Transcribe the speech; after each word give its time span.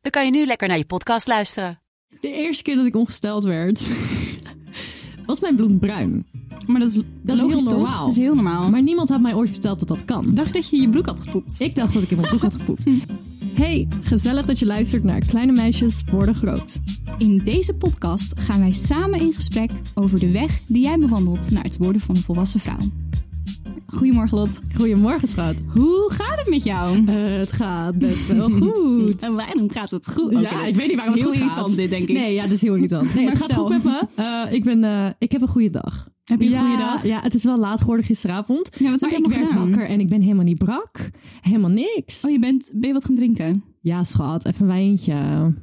dan 0.00 0.10
kan 0.10 0.24
je 0.24 0.30
nu 0.30 0.46
lekker 0.46 0.68
naar 0.68 0.78
je 0.78 0.84
podcast 0.84 1.26
luisteren. 1.26 1.80
De 2.20 2.32
eerste 2.32 2.62
keer 2.62 2.76
dat 2.76 2.86
ik 2.86 2.96
ongesteld 2.96 3.44
werd, 3.44 3.80
was 5.26 5.40
mijn 5.40 5.56
bloed 5.56 5.80
bruin. 5.80 6.26
Maar 6.66 6.80
dat 6.80 6.88
is, 6.88 7.02
Dat 7.22 7.36
is 7.36 7.42
heel 7.42 7.58
toch? 7.58 7.70
normaal. 7.72 8.04
Dat 8.04 8.12
is 8.16 8.22
heel 8.22 8.34
normaal. 8.34 8.70
Maar 8.70 8.82
niemand 8.82 9.08
had 9.08 9.20
mij 9.20 9.34
ooit 9.34 9.50
verteld 9.50 9.78
dat 9.78 9.88
dat 9.88 10.04
kan. 10.04 10.34
dacht 10.34 10.52
dat 10.52 10.68
je 10.70 10.80
je 10.80 10.88
broek 10.88 11.06
had 11.06 11.22
gepoept. 11.22 11.60
Ik 11.60 11.74
dacht 11.74 11.94
dat 11.94 12.02
ik 12.02 12.10
in 12.10 12.16
mijn 12.16 12.28
broek 12.28 12.42
had 12.42 12.54
gepoept. 12.54 12.84
Hey, 13.54 13.88
gezellig 14.02 14.46
dat 14.46 14.58
je 14.58 14.66
luistert 14.66 15.04
naar 15.04 15.20
Kleine 15.20 15.52
Meisjes 15.52 16.02
Worden 16.10 16.34
Groot. 16.34 16.78
In 17.18 17.38
deze 17.38 17.74
podcast 17.76 18.40
gaan 18.40 18.60
wij 18.60 18.72
samen 18.72 19.20
in 19.20 19.32
gesprek 19.32 19.70
over 19.94 20.18
de 20.18 20.30
weg 20.30 20.60
die 20.66 20.82
jij 20.82 20.98
bewandelt 20.98 21.50
naar 21.50 21.62
het 21.62 21.76
worden 21.76 22.00
van 22.00 22.16
een 22.16 22.22
volwassen 22.22 22.60
vrouw. 22.60 22.78
Goedemorgen 23.94 24.38
Lot. 24.38 24.60
Goedemorgen, 24.76 25.28
schat. 25.28 25.54
Hoe 25.66 26.10
gaat 26.12 26.38
het 26.38 26.48
met 26.48 26.62
jou? 26.64 27.06
Eh, 27.06 27.14
het 27.38 27.52
gaat 27.52 27.98
best 27.98 28.26
wel 28.26 28.50
goed. 28.60 29.16
En 29.16 29.34
waarom 29.34 29.70
gaat 29.70 29.90
het 29.90 30.10
goed? 30.10 30.32
Ja, 30.32 30.64
ik 30.64 30.76
weet 30.76 30.86
niet 30.88 30.96
waarom 30.96 31.14
het 31.14 31.22
heel 31.22 31.32
goed 31.32 31.40
gaat. 31.40 31.50
irritant 31.50 31.76
dit, 31.76 31.90
denk 31.90 32.08
ik. 32.08 32.16
Nee, 32.16 32.34
ja, 32.34 32.42
dat 32.42 32.50
is 32.50 32.62
heel 32.62 32.74
irritant. 32.74 33.08
Nee, 33.14 33.24
Maar 33.24 33.32
het 33.32 33.42
gaat 33.42 33.52
goed 33.52 33.68
met 33.68 33.84
me. 33.84 34.06
Eh, 34.14 34.52
ik, 34.52 34.64
ben, 34.64 34.84
eh, 34.84 35.06
ik 35.18 35.32
heb 35.32 35.40
een 35.40 35.48
goede 35.48 35.70
dag. 35.70 36.08
Heb 36.24 36.40
je 36.40 36.46
een 36.46 36.52
ja, 36.52 36.60
goede 36.60 36.76
dag? 36.76 37.06
Ja, 37.06 37.20
het 37.20 37.34
is 37.34 37.44
wel 37.44 37.58
laat 37.58 37.80
geworden 37.80 38.04
gisteravond. 38.04 38.70
Ja, 38.78 38.90
wat 38.90 39.00
maar 39.00 39.12
ik 39.12 39.26
werd 39.26 39.52
wakker 39.54 39.86
en 39.88 40.00
ik 40.00 40.08
ben 40.08 40.20
helemaal 40.20 40.44
niet 40.44 40.58
brak. 40.58 41.10
Helemaal 41.40 41.70
niks. 41.70 42.24
Oh, 42.24 42.30
je 42.30 42.38
bent, 42.38 42.70
ben 42.74 42.88
je 42.88 42.94
wat 42.94 43.04
gaan 43.04 43.14
drinken? 43.16 43.64
Ja, 43.80 44.04
schat, 44.04 44.46
even 44.46 44.60
een 44.60 44.66
wijntje. 44.66 45.14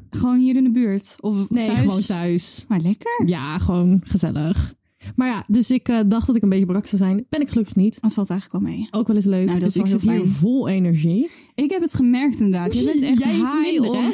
Gewoon 0.09 0.37
hier 0.39 0.55
in 0.55 0.63
de 0.63 0.71
buurt? 0.71 1.15
Of 1.19 1.49
Nee, 1.49 1.65
thuis? 1.65 1.79
gewoon 1.79 2.01
thuis. 2.01 2.65
Maar 2.67 2.79
lekker. 2.79 3.23
Ja, 3.25 3.57
gewoon 3.57 4.01
gezellig. 4.03 4.75
Maar 5.15 5.27
ja, 5.27 5.43
dus 5.47 5.71
ik 5.71 5.87
eh, 5.87 5.99
dacht 6.07 6.27
dat 6.27 6.35
ik 6.35 6.41
een 6.43 6.49
beetje 6.49 6.65
brak 6.65 6.85
zou 6.87 7.01
zijn. 7.01 7.25
Ben 7.29 7.41
ik 7.41 7.49
gelukkig 7.49 7.75
niet. 7.75 8.01
Dat 8.01 8.13
valt 8.13 8.29
eigenlijk 8.29 8.63
wel 8.63 8.73
mee. 8.73 8.87
Ook 8.91 9.07
wel 9.07 9.15
eens 9.15 9.25
leuk. 9.25 9.45
Nou, 9.45 9.59
dat 9.59 9.73
dus 9.73 9.83
is 9.83 9.93
ik 9.93 9.99
zit 9.99 10.09
hier 10.11 10.25
vol 10.27 10.67
energie. 10.67 11.29
Ik 11.55 11.69
heb 11.71 11.81
het 11.81 11.93
gemerkt 11.93 12.39
inderdaad. 12.39 12.73
Je 12.73 12.83
bent 12.85 13.01
echt 13.01 13.19
Jij 13.23 13.35
iets 13.37 13.53
high 13.53 13.71
minder, 13.71 13.89
on- 13.91 14.11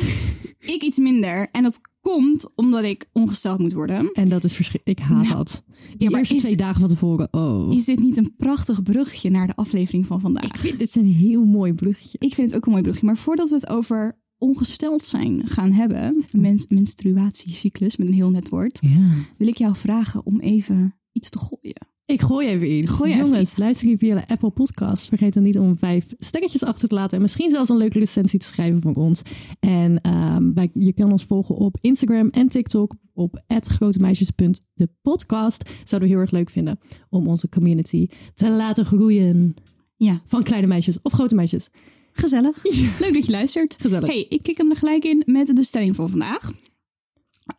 Ik 0.60 0.84
iets 0.84 0.98
minder. 0.98 1.50
En 1.52 1.64
dat 1.64 1.82
komt 2.02 2.52
omdat 2.56 2.84
ik 2.84 3.10
ongesteld 3.14 3.60
moet 3.60 3.74
worden. 3.74 4.12
En 4.14 4.30
dat 4.30 4.44
is 4.44 4.54
verschrikkelijk. 4.54 5.00
Ik 5.00 5.06
haat 5.06 5.24
Nou, 5.24 5.36
dat. 5.38 5.64
ja, 5.66 5.74
Die 5.98 6.10
maar 6.10 6.20
eerste 6.20 6.36
is- 6.36 6.42
twee 6.42 6.56
dagen 6.56 6.80
van 6.80 6.90
tevoren. 6.90 7.28
Oh. 7.32 7.74
Is 7.74 7.86
dit 7.86 8.00
niet 8.00 8.18
een 8.18 8.34
prachtig 8.38 8.84
bruggetje 8.84 9.30
naar 9.30 9.48
de 9.48 9.56
aflevering 9.56 10.08
van 10.08 10.20
vandaag? 10.20 10.44
Ik 10.44 10.58
vind 10.58 10.80
dit 10.80 10.96
een 10.96 11.06
heel 11.14 11.46
mooi 11.46 11.74
bruggetje. 11.74 12.18
Ik 12.22 12.34
vind 12.34 12.48
het 12.48 12.56
ook 12.56 12.66
een 12.66 12.72
mooi 12.72 12.84
bruggetje. 12.84 13.08
Maar 13.10 13.18
voordat 13.18 13.50
we 13.50 13.56
het 13.56 13.70
over 13.70 14.18
ongesteld 14.44 15.04
zijn 15.04 15.48
gaan 15.48 15.72
hebben, 15.72 16.26
mens, 16.32 16.68
menstruatiecyclus 16.68 17.98
met 17.98 18.08
een 18.08 18.14
heel 18.14 18.30
net 18.30 18.50
woord, 18.50 18.78
Ja. 18.82 19.08
wil 19.38 19.48
ik 19.48 19.58
jou 19.58 19.76
vragen 19.76 20.26
om 20.26 20.40
even 20.40 20.96
iets 21.12 21.30
te 21.30 21.40
gooien. 21.40 21.88
Ik 22.06 22.22
gooi 22.22 22.48
even 22.48 22.72
iets. 22.78 22.92
Gooi 22.92 23.12
even 23.12 23.26
Jongens, 23.26 23.50
iets. 23.50 23.58
luister 23.58 23.90
je 23.90 23.98
via 23.98 24.16
de 24.16 24.28
Apple 24.28 24.50
Podcast. 24.52 25.08
Vergeet 25.08 25.34
dan 25.34 25.44
niet 25.44 25.60
om 25.60 25.78
vijf 25.78 26.14
sterretjes 26.18 26.64
achter 26.64 26.88
te 26.88 26.96
laten. 26.96 27.16
En 27.16 27.22
misschien 27.22 27.50
zelfs 27.50 27.70
een 27.70 27.78
leuke 27.78 28.00
recensie 28.00 28.40
te 28.40 28.46
schrijven 28.46 28.82
van 28.82 28.96
ons. 28.96 29.22
En 29.60 30.02
ehm, 30.02 30.54
wij, 30.54 30.70
je 30.74 30.94
kan 30.94 31.12
ons 31.12 31.24
volgen 31.26 31.56
op 31.56 31.78
Instagram 31.82 32.30
en 32.30 32.48
TikTok 32.50 32.96
op 33.14 33.44
grotemeisjes.depodcast. 33.48 35.70
Zouden 35.84 36.10
we 36.10 36.16
heel 36.16 36.24
erg 36.24 36.32
leuk 36.32 36.50
vinden 36.50 36.80
om 37.10 37.28
onze 37.28 37.50
community 37.50 38.08
te 38.34 38.50
laten 38.50 38.86
groeien. 38.86 39.54
Ja, 39.98 40.22
Van 40.26 40.44
kleine 40.44 40.68
meisjes 40.68 41.02
of 41.02 41.12
grote 41.14 41.36
meisjes. 41.36 41.70
Gezellig. 42.14 42.64
Leuk 43.00 43.14
dat 43.14 43.26
je 43.26 43.32
luistert. 43.32 43.76
Gezellig. 43.80 44.10
Hey, 44.10 44.26
ik 44.30 44.44
kik 44.44 44.58
hem 44.58 44.70
er 44.70 44.76
gelijk 44.76 45.04
in 45.04 45.24
met 45.26 45.56
de 45.56 45.64
stelling 45.64 45.96
van 45.96 46.10
vandaag. 46.10 46.52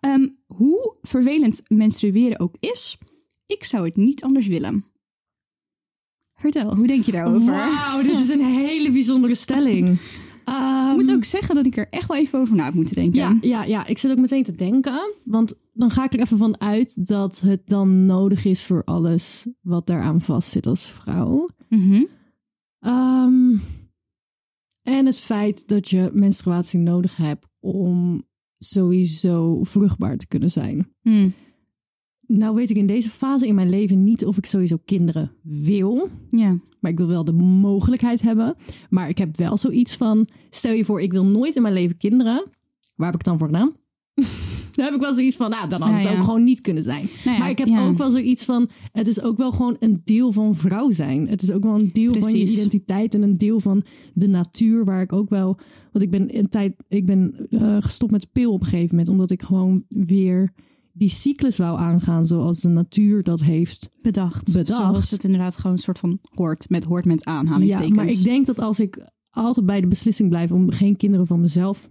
Ehm, 0.00 0.28
hoe 0.46 0.96
vervelend 1.02 1.62
menstrueren 1.68 2.40
ook 2.40 2.54
is, 2.60 2.98
ik 3.46 3.64
zou 3.64 3.84
het 3.84 3.96
niet 3.96 4.22
anders 4.22 4.46
willen. 4.46 4.84
Vertel, 6.34 6.74
hoe 6.74 6.86
denk 6.86 7.04
je 7.04 7.12
daarover? 7.12 7.52
Wauw, 7.52 8.02
dit 8.02 8.18
is 8.18 8.28
een 8.28 8.44
hele 8.44 8.90
bijzondere 8.90 9.34
stelling. 9.34 9.98
Ik 10.94 11.00
moet 11.00 11.12
ook 11.12 11.24
zeggen 11.24 11.54
dat 11.54 11.66
ik 11.66 11.76
er 11.76 11.88
echt 11.90 12.08
wel 12.08 12.16
even 12.16 12.38
over 12.38 12.54
na 12.56 12.64
heb 12.64 12.74
moeten 12.74 12.94
denken. 12.94 13.18
Ja, 13.18 13.38
ja, 13.40 13.64
ja, 13.64 13.86
ik 13.86 13.98
zit 13.98 14.10
ook 14.10 14.18
meteen 14.18 14.42
te 14.42 14.54
denken. 14.54 15.14
Want 15.24 15.54
dan 15.72 15.90
ga 15.90 16.04
ik 16.04 16.12
er 16.12 16.20
even 16.20 16.38
van 16.38 16.60
uit 16.60 17.08
dat 17.08 17.40
het 17.40 17.62
dan 17.66 18.06
nodig 18.06 18.44
is 18.44 18.62
voor 18.62 18.84
alles 18.84 19.46
wat 19.60 19.86
daaraan 19.86 20.20
vastzit 20.20 20.66
als 20.66 20.90
vrouw. 20.90 21.48
Ehm, 22.80 23.56
en 24.84 25.06
het 25.06 25.18
feit 25.18 25.68
dat 25.68 25.88
je 25.88 26.10
menstruatie 26.12 26.78
nodig 26.78 27.16
hebt 27.16 27.46
om 27.60 28.22
sowieso 28.58 29.62
vruchtbaar 29.62 30.16
te 30.16 30.26
kunnen 30.26 30.50
zijn. 30.50 30.88
Hm. 31.00 31.28
Nou 32.26 32.54
weet 32.54 32.70
ik 32.70 32.76
in 32.76 32.86
deze 32.86 33.10
fase 33.10 33.46
in 33.46 33.54
mijn 33.54 33.70
leven 33.70 34.04
niet 34.04 34.26
of 34.26 34.36
ik 34.36 34.46
sowieso 34.46 34.76
kinderen 34.84 35.32
wil. 35.42 36.08
Ja. 36.30 36.58
Maar 36.80 36.90
ik 36.90 36.98
wil 36.98 37.08
wel 37.08 37.24
de 37.24 37.32
mogelijkheid 37.32 38.22
hebben. 38.22 38.56
Maar 38.90 39.08
ik 39.08 39.18
heb 39.18 39.36
wel 39.36 39.56
zoiets 39.56 39.96
van: 39.96 40.28
stel 40.50 40.72
je 40.72 40.84
voor, 40.84 41.00
ik 41.00 41.12
wil 41.12 41.24
nooit 41.24 41.56
in 41.56 41.62
mijn 41.62 41.74
leven 41.74 41.96
kinderen. 41.96 42.44
Waar 42.94 43.12
heb 43.12 43.20
ik 43.20 43.26
het 43.26 43.38
dan 43.38 43.38
voor 43.38 43.46
gedaan? 43.46 43.76
Dan 44.76 44.84
heb 44.84 44.94
ik 44.94 45.00
wel 45.00 45.14
zoiets 45.14 45.36
van, 45.36 45.50
nou, 45.50 45.68
dan 45.68 45.80
had 45.80 45.94
het 45.94 46.04
ja. 46.04 46.12
ook 46.12 46.24
gewoon 46.24 46.44
niet 46.44 46.60
kunnen 46.60 46.82
zijn. 46.82 47.08
Nou 47.24 47.36
ja, 47.36 47.42
maar 47.42 47.50
ik 47.50 47.58
heb 47.58 47.68
ook 47.78 47.98
wel 47.98 48.10
zoiets 48.10 48.44
van, 48.44 48.70
het 48.92 49.06
is 49.06 49.22
ook 49.22 49.36
wel 49.36 49.52
gewoon 49.52 49.76
een 49.78 50.02
deel 50.04 50.32
van 50.32 50.54
vrouw 50.54 50.90
zijn. 50.90 51.28
Het 51.28 51.42
is 51.42 51.50
ook 51.50 51.62
wel 51.62 51.80
een 51.80 51.90
deel 51.92 52.14
van 52.14 52.32
je 52.32 52.38
identiteit 52.38 53.14
en 53.14 53.22
een 53.22 53.38
deel 53.38 53.60
van 53.60 53.84
de 54.14 54.28
natuur 54.28 54.84
waar 54.84 55.00
ik 55.00 55.12
ook 55.12 55.28
wel, 55.28 55.58
want 55.92 56.04
ik 56.04 56.10
ben 56.10 56.38
een 56.38 56.48
tijd, 56.48 56.76
ik 56.88 57.06
ben 57.06 57.46
eh, 57.50 57.76
gestopt 57.80 58.12
met 58.12 58.20
de 58.20 58.28
pil 58.32 58.52
op 58.52 58.60
een 58.60 58.66
gegeven 58.66 58.90
moment, 58.90 59.08
omdat 59.08 59.30
ik 59.30 59.42
gewoon 59.42 59.84
weer 59.88 60.52
die 60.92 61.08
cyclus 61.08 61.56
wou 61.56 61.78
aangaan 61.78 62.26
zoals 62.26 62.60
de 62.60 62.68
natuur 62.68 63.22
dat 63.22 63.42
heeft 63.42 63.90
bedacht. 64.02 64.52
Bedacht. 64.52 64.80
Zoals 64.80 65.10
het 65.10 65.24
inderdaad 65.24 65.56
gewoon 65.56 65.72
een 65.72 65.78
soort 65.78 65.98
van 65.98 66.18
hoort 66.34 66.68
met, 66.68 66.84
hoort 66.84 67.04
met 67.04 67.22
Ja, 67.24 67.32
aanhalingstekens. 67.32 67.96
maar 67.96 68.08
ik 68.08 68.22
denk 68.24 68.46
dat 68.46 68.58
als 68.58 68.80
ik 68.80 69.08
altijd 69.30 69.66
bij 69.66 69.80
de 69.80 69.88
beslissing 69.88 70.28
blijf 70.28 70.52
om 70.52 70.70
geen 70.70 70.96
kinderen 70.96 71.26
van 71.26 71.40
mezelf 71.40 71.90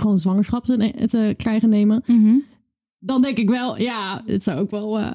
gewoon 0.00 0.18
zwangerschap 0.18 0.64
te, 0.64 1.34
krijgen 1.36 1.68
nemen, 1.68 2.02
Mhm. 2.06 2.36
dan 2.98 3.22
denk 3.22 3.38
ik 3.38 3.48
wel, 3.48 3.78
ja, 3.80 4.22
het 4.26 4.42
zou 4.42 4.58
ook 4.60 4.70
wel. 4.70 4.98
eh, 4.98 5.10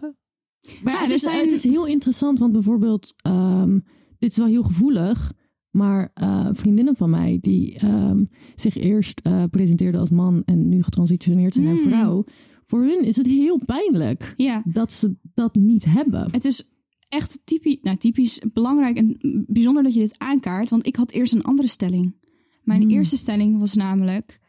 Maar 0.83 0.93
ja, 0.93 1.01
het, 1.01 1.11
is, 1.11 1.21
zijn- 1.21 1.39
het 1.41 1.51
is 1.51 1.63
heel 1.63 1.85
interessant, 1.87 2.39
want 2.39 2.51
bijvoorbeeld, 2.51 3.13
ehm, 3.17 3.79
dit 4.19 4.31
is 4.31 4.37
wel 4.37 4.47
heel 4.47 4.63
gevoelig, 4.63 5.33
maar 5.69 6.11
eh, 6.13 6.47
vriendinnen 6.51 6.95
van 6.95 7.09
mij 7.09 7.37
die 7.41 7.77
ehm, 7.77 8.23
zich 8.55 8.75
eerst 8.77 9.19
eh 9.23 9.43
presenteerden 9.51 9.99
als 10.01 10.09
man 10.09 10.41
en 10.45 10.69
nu 10.69 10.83
getransitioneerd 10.83 11.53
zijn 11.53 11.65
naar 11.65 11.73
Mm. 11.75 11.81
vrouw, 11.81 12.23
voor 12.63 12.81
hun 12.83 13.03
is 13.05 13.15
het 13.15 13.25
heel 13.27 13.59
pijnlijk 13.65 14.33
Ja, 14.37 14.61
dat 14.65 14.91
ze 14.91 15.15
dat 15.33 15.55
niet 15.55 15.85
hebben. 15.85 16.27
het 16.31 16.45
is 16.45 16.69
echt 17.09 17.41
typisch, 17.45 17.77
nou, 17.81 17.97
typisch 17.97 18.41
belangrijk 18.53 18.97
en 18.97 19.17
bijzonder 19.47 19.83
dat 19.83 19.93
je 19.93 19.99
dit 19.99 20.15
aankaart. 20.19 20.69
Want 20.69 20.85
ik 20.87 20.95
had 20.95 21.11
eerst 21.11 21.33
een 21.33 21.43
andere 21.43 21.67
stelling. 21.67 22.15
Mijn 22.63 22.81
Hmm. 22.81 22.89
eerste 22.89 23.17
stelling 23.17 23.59
was 23.59 23.73
namelijk... 23.73 24.39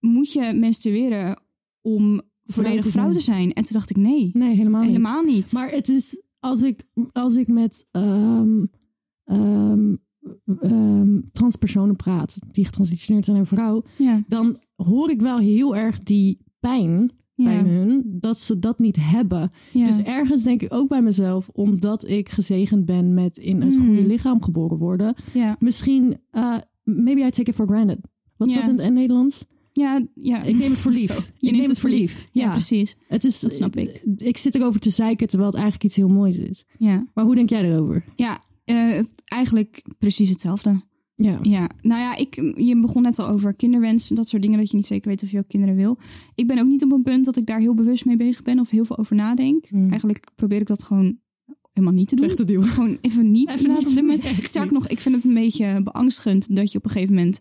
Moet 0.00 0.32
je 0.32 0.52
menstrueren 0.54 1.40
om 1.80 2.20
volledig 2.44 2.86
vrouw 2.86 3.02
zijn. 3.02 3.12
te 3.12 3.20
zijn? 3.20 3.52
En 3.52 3.62
toen 3.62 3.72
dacht 3.72 3.90
ik 3.90 3.96
nee, 3.96 4.30
Nee, 4.32 4.54
helemaal 4.56 4.80
niet. 4.82 4.90
helemaal 4.90 5.22
niet. 5.22 5.52
Maar 5.52 5.70
het 5.70 5.88
is 5.88 6.22
als 6.40 6.62
ik, 6.62 6.84
als 7.12 7.34
ik 7.36 7.48
met 7.48 7.86
ehm, 7.90 8.64
ehm, 9.24 9.94
ehm, 10.60 11.20
transpersonen 11.32 11.96
praat, 11.96 12.36
die 12.52 12.64
getransitioneerd 12.64 13.24
zijn 13.24 13.36
naar 13.36 13.46
vrouw, 13.46 13.82
ja, 13.96 14.24
dan 14.28 14.58
hoor 14.76 15.10
ik 15.10 15.20
wel 15.20 15.38
heel 15.38 15.76
erg 15.76 16.02
die 16.02 16.38
pijn 16.60 17.10
bij 17.34 17.54
ja, 17.56 17.64
hun 17.64 18.04
dat 18.20 18.38
ze 18.38 18.58
dat 18.58 18.78
niet 18.78 18.96
hebben. 19.00 19.50
ja. 19.72 19.86
Dus 19.86 20.02
ergens 20.02 20.42
denk 20.42 20.62
ik 20.62 20.72
ook 20.74 20.88
bij 20.88 21.02
mezelf, 21.02 21.48
omdat 21.48 22.08
ik 22.08 22.28
gezegend 22.28 22.84
ben 22.84 23.14
met 23.14 23.36
in 23.38 23.60
het 23.62 23.76
Mm. 23.78 23.86
goede 23.86 24.06
lichaam 24.06 24.42
geboren 24.42 24.78
worden, 24.78 25.14
ja. 25.32 25.56
misschien, 25.60 26.16
eh, 26.30 26.56
maybe 26.84 27.20
I 27.20 27.30
take 27.30 27.50
it 27.50 27.54
for 27.54 27.66
granted. 27.66 27.98
Wat 28.36 28.48
is 28.48 28.54
dat 28.54 28.68
in 28.68 28.78
het 28.78 28.92
Nederlands? 28.92 29.44
Ja, 29.78 30.02
ja. 30.14 30.42
Ik 30.42 30.56
neem 30.56 30.70
het 30.70 30.78
voor 30.80 30.92
lief. 31.00 31.12
Zo, 31.14 31.20
Je 31.38 31.50
neem 31.50 31.52
neemt 31.56 31.68
het 31.68 31.78
voor 31.80 31.90
lief. 31.90 32.28
Ja, 32.32 32.42
Ja. 32.44 32.50
precies. 32.50 32.96
Het 33.08 33.24
is, 33.24 33.40
Dat 33.40 33.54
snap 33.54 33.76
ik. 33.76 34.02
Ik 34.16 34.36
zit 34.36 34.54
erover 34.54 34.80
te 34.80 34.90
zeiken, 34.90 35.26
terwijl 35.26 35.50
het 35.50 35.58
eigenlijk 35.60 35.88
iets 35.88 35.96
heel 35.96 36.08
moois 36.08 36.36
is. 36.38 36.64
Ja, 36.78 37.06
Maar 37.14 37.24
hoe 37.24 37.34
denk 37.34 37.48
jij 37.48 37.64
erover? 37.70 38.04
ja 38.16 38.40
eh, 38.64 39.00
eigenlijk 39.24 39.82
precies 39.98 40.28
hetzelfde. 40.28 40.80
Ja. 41.14 41.38
Ja, 41.42 41.68
nou 41.82 42.00
ja, 42.00 42.16
ik, 42.16 42.34
je 42.56 42.80
begon 42.80 43.02
net 43.02 43.18
al 43.18 43.28
over 43.28 43.54
kinderwens, 43.54 44.08
dat 44.08 44.28
soort 44.28 44.42
dingen, 44.42 44.58
dat 44.58 44.70
je 44.70 44.76
niet 44.76 44.86
zeker 44.86 45.08
weet 45.08 45.22
of 45.22 45.30
je 45.30 45.38
ook 45.38 45.48
kinderen 45.48 45.76
wil. 45.76 45.98
Ik 46.34 46.46
ben 46.46 46.58
ook 46.58 46.66
niet 46.66 46.84
op 46.84 46.92
een 46.92 47.02
punt 47.02 47.24
dat 47.24 47.36
ik 47.36 47.46
daar 47.46 47.60
heel 47.60 47.74
bewust 47.74 48.04
mee 48.04 48.16
bezig 48.16 48.42
ben 48.42 48.58
of 48.60 48.70
heel 48.70 48.84
veel 48.84 48.98
over 48.98 49.16
nadenk. 49.16 49.70
Mm. 49.70 49.88
Eigenlijk 49.90 50.26
probeer 50.36 50.60
ik 50.60 50.66
dat 50.66 50.82
gewoon 50.82 51.18
helemaal 51.72 51.96
niet 51.96 52.08
te 52.08 52.16
doen. 52.16 52.26
Weg 52.26 52.36
te 52.36 52.44
duwen. 52.44 52.68
Gewoon 52.68 52.98
even 53.00 53.30
niet. 53.30 53.48
Even 53.54 53.68
niet. 53.68 53.86
op 53.86 53.94
dit 53.94 53.94
moment. 53.94 54.24
Sterk 54.42 54.70
nog, 54.70 54.88
ik 54.88 55.00
vind 55.00 55.14
het 55.14 55.24
een 55.24 55.34
beetje 55.34 55.82
beangstigend 55.82 56.56
dat 56.56 56.72
je 56.72 56.78
op 56.78 56.84
een 56.84 56.90
gegeven 56.90 57.14
moment 57.14 57.40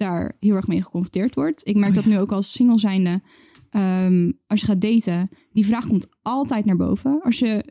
daar 0.00 0.36
heel 0.40 0.54
erg 0.54 0.66
mee 0.66 0.82
geconfronteerd 0.82 1.34
wordt. 1.34 1.68
Ik 1.68 1.76
merk 1.76 1.94
dat 1.94 2.04
nu 2.04 2.18
ook 2.18 2.32
als 2.32 2.52
single 2.52 2.78
zijnde. 2.78 3.20
ehm, 3.70 4.32
als 4.46 4.60
je 4.60 4.66
gaat 4.66 4.80
daten, 4.80 5.28
die 5.52 5.66
vraag 5.66 5.86
komt 5.86 6.08
altijd 6.22 6.64
naar 6.64 6.76
boven. 6.76 7.20
Als 7.22 7.38
je 7.38 7.64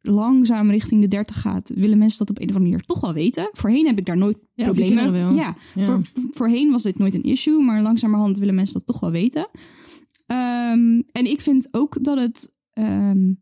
langzaam 0.00 0.70
richting 0.70 1.00
de 1.00 1.08
30 1.08 1.40
gaat, 1.40 1.68
willen 1.74 1.98
mensen 1.98 2.18
dat 2.18 2.30
op 2.30 2.36
een 2.42 2.48
of 2.48 2.54
andere 2.56 2.70
manier 2.70 2.86
toch 2.86 3.00
wel 3.00 3.12
weten. 3.12 3.48
Voorheen 3.52 3.86
heb 3.86 3.98
ik 3.98 4.06
daar 4.06 4.16
nooit 4.16 4.38
Ja, 4.54 4.64
problemen. 4.64 5.12
wil. 5.12 5.34
Ja, 5.34 5.56
Ja. 5.74 5.84
Voor, 5.84 6.02
voorheen 6.30 6.70
was 6.70 6.82
dit 6.82 6.98
nooit 6.98 7.14
een 7.14 7.22
issue, 7.22 7.62
maar 7.62 7.82
langzamerhand 7.82 8.38
willen 8.38 8.54
mensen 8.54 8.74
dat 8.74 8.86
toch 8.86 9.00
wel 9.00 9.10
weten. 9.10 9.48
Ehm, 10.26 11.00
en 11.12 11.26
ik 11.26 11.40
vind 11.40 11.68
ook 11.70 12.04
dat 12.04 12.18
het 12.20 12.54
ehm, 12.72 13.32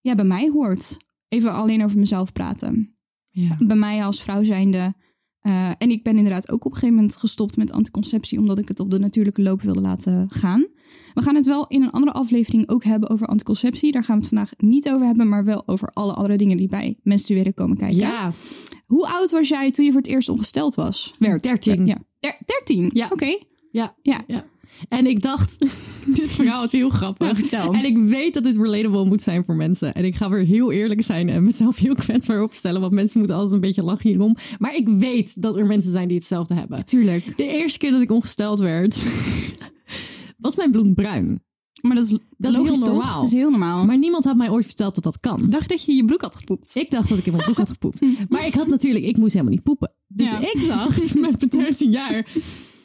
ja, 0.00 0.14
bij 0.14 0.24
mij 0.24 0.48
hoort. 0.52 0.96
Even 1.28 1.52
alleen 1.52 1.84
over 1.84 1.98
mezelf 1.98 2.32
praten 2.32 2.96
Ja. 3.28 3.56
bij 3.60 3.76
mij 3.76 4.04
als 4.04 4.22
vrouw 4.22 4.44
zijnde. 4.44 4.94
Eh, 5.40 5.68
en 5.78 5.90
ik 5.90 6.02
ben 6.02 6.16
inderdaad 6.16 6.50
ook 6.50 6.64
op 6.64 6.70
een 6.70 6.78
gegeven 6.78 6.94
moment 6.94 7.16
gestopt 7.16 7.56
met 7.56 7.72
anticonceptie, 7.72 8.38
omdat 8.38 8.58
ik 8.58 8.68
het 8.68 8.80
op 8.80 8.90
de 8.90 8.98
natuurlijke 8.98 9.42
loop 9.42 9.62
wilde 9.62 9.80
laten 9.80 10.26
gaan. 10.30 10.66
We 11.14 11.22
gaan 11.22 11.34
het 11.34 11.46
wel 11.46 11.66
in 11.66 11.82
een 11.82 11.90
andere 11.90 12.12
aflevering 12.12 12.68
ook 12.68 12.84
hebben 12.84 13.10
over 13.10 13.26
anticonceptie. 13.26 13.92
Daar 13.92 14.04
gaan 14.04 14.14
we 14.16 14.20
het 14.20 14.34
vandaag 14.34 14.52
niet 14.58 14.90
over 14.90 15.06
hebben, 15.06 15.28
maar 15.28 15.44
wel 15.44 15.62
over 15.66 15.90
alle 15.92 16.12
andere 16.12 16.36
dingen 16.36 16.56
die 16.56 16.68
bij 16.68 16.98
menstrueren 17.02 17.54
komen 17.54 17.76
kijken. 17.76 17.96
Ja. 17.98 18.32
Hoe 18.86 19.06
oud 19.08 19.30
was 19.30 19.48
jij 19.48 19.70
toen 19.70 19.84
je 19.84 19.92
voor 19.92 20.00
het 20.00 20.10
eerst 20.10 20.28
ongesteld 20.28 20.74
was? 20.74 21.10
Werd. 21.18 21.42
13. 21.42 21.86
Ja. 21.86 21.98
Der- 22.20 22.38
13? 22.46 22.90
Ja. 22.92 23.08
Oké. 23.12 23.38
Ja. 23.70 23.94
Ja. 24.02 24.20
ja. 24.26 24.44
En 24.88 25.06
ik 25.06 25.22
dacht, 25.22 25.58
dit 26.16 26.30
verhaal 26.32 26.62
is 26.62 26.72
heel 26.72 26.88
grappig. 26.88 27.26
Nou, 27.26 27.36
vertel. 27.38 27.72
En 27.72 27.84
ik 27.84 27.96
weet 27.98 28.34
dat 28.34 28.42
dit 28.42 28.56
relatable 28.56 29.04
moet 29.04 29.22
zijn 29.22 29.44
voor 29.44 29.54
mensen. 29.56 29.94
En 29.94 30.04
ik 30.04 30.16
ga 30.16 30.30
weer 30.30 30.44
heel 30.44 30.72
eerlijk 30.72 31.02
zijn 31.02 31.28
en 31.28 31.44
mezelf 31.44 31.76
heel 31.76 31.94
kwetsbaar 31.94 32.42
opstellen. 32.42 32.80
Want 32.80 32.92
mensen 32.92 33.18
moeten 33.18 33.36
altijd 33.36 33.54
een 33.54 33.60
beetje 33.60 33.82
lachen 33.82 34.08
hierom. 34.10 34.36
Maar 34.58 34.74
ik 34.76 34.88
weet 34.88 35.42
dat 35.42 35.56
er 35.56 35.66
mensen 35.66 35.90
zijn 35.90 36.08
die 36.08 36.16
hetzelfde 36.16 36.54
hebben. 36.54 36.84
Tuurlijk. 36.86 37.36
De 37.36 37.46
eerste 37.46 37.78
keer 37.78 37.90
dat 37.90 38.00
ik 38.00 38.10
ongesteld 38.10 38.58
werd, 38.58 38.96
was 40.38 40.56
mijn 40.56 40.70
bloed 40.70 40.94
bruin. 40.94 41.42
Maar 41.82 41.94
dat 41.96 42.04
is, 42.04 42.18
Dat 42.36 42.52
is 42.52 42.58
heel 42.58 42.78
normaal. 42.78 43.20
Dat 43.20 43.28
is 43.28 43.32
heel 43.34 43.50
normaal. 43.50 43.84
Maar 43.84 43.98
niemand 43.98 44.24
had 44.24 44.36
mij 44.36 44.50
ooit 44.50 44.66
verteld 44.66 44.94
dat 44.94 45.04
dat 45.04 45.20
kan. 45.20 45.46
dacht 45.50 45.68
dat 45.68 45.84
je 45.84 45.94
je 45.94 46.04
broek 46.04 46.20
had 46.20 46.36
gepoept. 46.36 46.74
Ik 46.74 46.90
dacht 46.90 47.08
dat 47.08 47.18
ik 47.18 47.26
in 47.26 47.32
mijn 47.32 47.44
broek 47.44 47.56
had 47.56 47.70
gepoept. 47.70 48.00
Maar 48.28 48.46
ik 48.46 48.54
had 48.54 48.66
natuurlijk, 48.66 49.04
ik 49.04 49.16
moest 49.16 49.32
helemaal 49.32 49.54
niet 49.54 49.62
poepen. 49.62 49.92
Dus 50.08 50.30
Ja. 50.30 50.40
ik 50.40 50.64
dacht 50.68 51.14
met 51.14 51.50
mijn 51.50 51.64
13 51.64 51.90
jaar. 51.90 52.26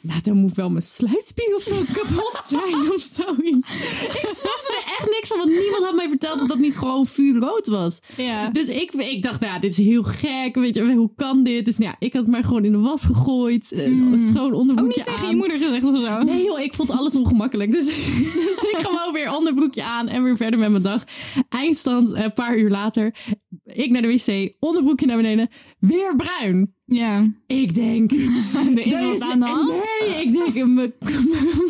Nou, 0.06 0.20
dan 0.22 0.36
moet 0.36 0.54
wel 0.54 0.70
mijn 0.70 0.82
sluitspiegel 0.82 1.56
of 1.56 1.62
zo 1.62 1.74
kapot 1.92 2.40
zijn 2.48 2.92
of 2.92 3.00
zoiets. 3.12 3.70
Ik 4.22 4.30
snapte 4.40 4.74
er 4.78 4.92
echt 4.98 5.10
niks 5.10 5.28
van, 5.28 5.38
want 5.38 5.50
niemand 5.50 5.84
had 5.84 5.94
mij 5.94 6.08
dat 6.38 6.48
dat 6.48 6.58
niet 6.58 6.76
gewoon 6.76 7.06
vuurrood 7.06 7.66
was. 7.66 8.00
Ja. 8.16 8.50
Dus 8.50 8.68
ik, 8.68 8.92
ik 8.92 9.22
dacht, 9.22 9.40
nou, 9.40 9.60
dit 9.60 9.70
is 9.78 9.84
heel 9.86 10.02
gek. 10.02 10.54
Weet 10.54 10.74
je, 10.74 10.94
hoe 10.94 11.10
kan 11.16 11.42
dit? 11.42 11.64
Dus 11.64 11.78
nou 11.78 11.90
ja, 11.90 12.06
ik 12.06 12.12
had 12.12 12.22
het 12.22 12.30
maar 12.30 12.44
gewoon 12.44 12.64
in 12.64 12.72
de 12.72 12.78
was 12.78 13.02
gegooid. 13.04 13.72
eh, 13.72 13.86
Een 13.86 14.18
schoon 14.18 14.52
Ook 14.52 14.58
onderbroekje 14.60 14.96
niet 14.96 15.06
tegen 15.06 15.20
aan. 15.24 15.30
je 15.30 15.36
moeder 15.36 15.58
gezegd 15.58 15.84
of 15.84 16.00
zo. 16.00 16.22
Nee 16.22 16.44
joh, 16.44 16.60
ik 16.60 16.74
vond 16.74 16.90
alles 16.90 17.14
ongemakkelijk. 17.16 17.72
Dus, 17.72 17.84
dus 18.34 18.64
ik 18.72 18.76
gewoon 18.86 19.12
weer 19.12 19.36
onderbroekje 19.36 19.82
aan 19.84 20.08
en 20.08 20.22
weer 20.22 20.36
verder 20.36 20.58
met 20.58 20.70
mijn 20.70 20.82
dag. 20.82 21.04
Eindstand, 21.48 22.12
eh, 22.12 22.24
een 22.24 22.32
paar 22.32 22.58
uur 22.58 22.70
later. 22.70 23.14
Ik 23.64 23.90
naar 23.90 24.02
de 24.02 24.08
wc, 24.08 24.54
onderbroekje 24.60 25.06
naar 25.06 25.16
beneden. 25.16 25.48
Weer 25.78 26.16
bruin. 26.16 26.74
Ja. 26.84 27.30
Ik 27.46 27.74
denk... 27.74 28.12
Er 28.76 28.86
is 28.86 29.02
wat 29.02 29.20
aan 29.20 29.38
de 29.38 29.44
hand. 29.46 29.68
Nee, 30.00 30.24
ik 30.24 30.32
denk, 30.32 30.54
mijn, 30.54 30.92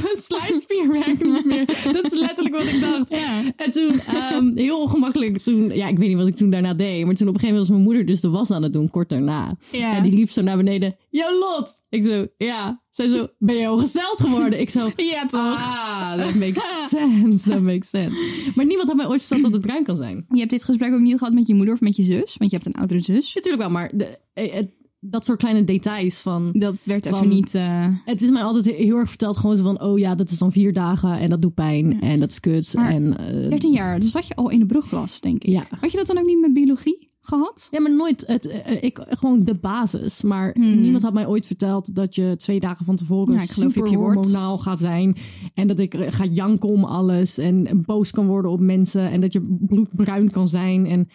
mijn 0.02 0.90
werkt 0.90 1.24
niet 1.24 1.44
meer. 1.44 1.66
Dat 1.92 2.12
is 2.12 2.18
letterlijk 2.18 2.54
wat 2.54 2.64
ik 2.64 2.80
dacht. 2.80 3.10
Ja. 3.10 3.42
En 3.56 3.70
toen, 3.70 4.00
ehm, 4.00 4.55
heel 4.58 4.80
ongemakkelijk, 4.80 5.38
toen, 5.38 5.74
ja, 5.74 5.88
ik 5.88 5.98
weet 5.98 6.08
niet 6.08 6.16
wat 6.16 6.26
ik 6.26 6.34
toen 6.36 6.50
daarna 6.50 6.74
deed. 6.74 7.04
Maar 7.06 7.14
toen 7.14 7.28
op 7.28 7.34
een 7.34 7.40
gegeven 7.40 7.46
moment 7.48 7.58
was 7.58 7.68
mijn 7.68 7.82
moeder 7.82 8.06
dus 8.06 8.20
de 8.20 8.28
was 8.28 8.50
aan 8.50 8.62
het 8.62 8.72
doen, 8.72 8.90
kort 8.90 9.08
daarna. 9.08 9.56
Ja. 9.70 9.96
En 9.96 10.02
die 10.02 10.12
liep 10.12 10.30
zo 10.30 10.42
naar 10.42 10.56
beneden. 10.56 10.96
Yo, 11.10 11.38
Lot! 11.38 11.72
Ik 11.90 12.04
zo, 12.04 12.26
ja. 12.36 12.82
Zij 12.90 13.08
zo, 13.08 13.26
ben 13.38 13.56
je 13.56 13.70
ongesteld 13.70 14.16
geworden? 14.20 14.60
Ik 14.60 14.70
zo, 14.70 14.90
Ja, 15.12 15.26
toch? 15.26 15.40
ah, 15.56 16.14
that 16.14 16.34
makes 16.34 16.88
sense, 16.88 17.50
that 17.50 17.60
makes 17.62 17.88
sense. 17.88 18.50
Maar 18.54 18.66
niemand 18.66 18.88
had 18.88 18.96
mij 18.96 19.06
ooit 19.06 19.20
verteld 19.20 19.42
dat 19.42 19.52
het 19.52 19.60
bruin 19.60 19.84
kan 19.84 19.96
zijn. 19.96 20.24
Je 20.28 20.38
hebt 20.38 20.50
dit 20.50 20.64
gesprek 20.64 20.92
ook 20.92 21.00
niet 21.00 21.18
gehad 21.18 21.32
met 21.34 21.46
je 21.46 21.54
moeder 21.54 21.74
of 21.74 21.80
met 21.80 21.96
je 21.96 22.04
zus, 22.04 22.36
want 22.36 22.50
je 22.50 22.56
hebt 22.56 22.68
een 22.68 22.74
oudere 22.80 23.02
zus. 23.02 23.34
Natuurlijk 23.34 23.62
wel, 23.62 23.72
maar 23.72 23.90
de, 23.94 24.18
eh, 24.34 24.52
het- 24.52 24.74
dat 25.10 25.24
soort 25.24 25.38
kleine 25.38 25.64
details 25.64 26.18
van... 26.20 26.50
Dat 26.52 26.84
werd 26.84 27.06
even 27.06 27.18
Van- 27.18 27.28
niet. 27.28 27.54
eh, 27.54 27.86
Het 28.04 28.22
is 28.22 28.30
mij 28.30 28.42
altijd 28.42 28.76
heel 28.76 28.96
erg 28.96 29.08
verteld 29.08 29.36
gewoon 29.36 29.56
zo 29.56 29.62
van... 29.62 29.80
oh 29.80 29.98
ja, 29.98 30.14
dat 30.14 30.30
is 30.30 30.38
dan 30.38 30.52
vier 30.52 30.72
dagen 30.72 31.18
en 31.18 31.28
dat 31.30 31.42
doet 31.42 31.54
pijn 31.54 32.00
en 32.00 32.20
dat 32.20 32.30
is 32.30 32.40
kut. 32.40 32.72
Maar- 32.74 32.90
en, 32.90 33.18
eh, 33.18 33.48
13 33.50 33.72
jaar, 33.72 34.00
dus 34.00 34.10
zat 34.10 34.26
je 34.26 34.34
al 34.36 34.50
in 34.50 34.58
de 34.58 34.66
brugklas, 34.66 35.20
denk 35.20 35.44
ik. 35.44 35.50
Ja. 35.50 35.62
Had 35.80 35.90
je 35.90 35.96
dat 35.96 36.06
dan 36.06 36.18
ook 36.18 36.26
niet 36.26 36.40
met 36.40 36.52
biologie 36.52 37.08
gehad? 37.20 37.68
Ja, 37.70 37.80
maar 37.80 37.94
nooit 37.96 38.24
het, 38.26 38.46
eh, 38.46 38.82
ik, 38.82 38.98
gewoon 39.08 39.44
de 39.44 39.54
basis. 39.54 40.22
Maar 40.22 40.50
Hmm. 40.54 40.80
niemand 40.80 41.02
had 41.02 41.12
mij 41.12 41.26
ooit 41.26 41.46
verteld 41.46 41.94
dat 41.94 42.14
je 42.14 42.34
twee 42.36 42.60
dagen 42.60 42.84
van 42.84 42.96
tevoren 42.96 43.34
Ja, 43.34 43.44
super 43.44 43.88
hormonaal 43.94 44.58
gaat 44.58 44.78
zijn. 44.78 45.16
En 45.54 45.66
dat 45.66 45.78
ik 45.78 45.94
eh, 45.94 46.12
ga 46.12 46.24
janken 46.24 46.68
om 46.68 46.84
alles 46.84 47.38
en 47.38 47.82
boos 47.86 48.10
kan 48.10 48.26
worden 48.26 48.50
op 48.50 48.60
mensen. 48.60 49.10
En 49.10 49.20
dat 49.20 49.32
je 49.32 49.56
bloed 49.60 49.88
bruin 49.96 50.30
kan 50.30 50.48
zijn. 50.48 50.86
En 50.86 51.08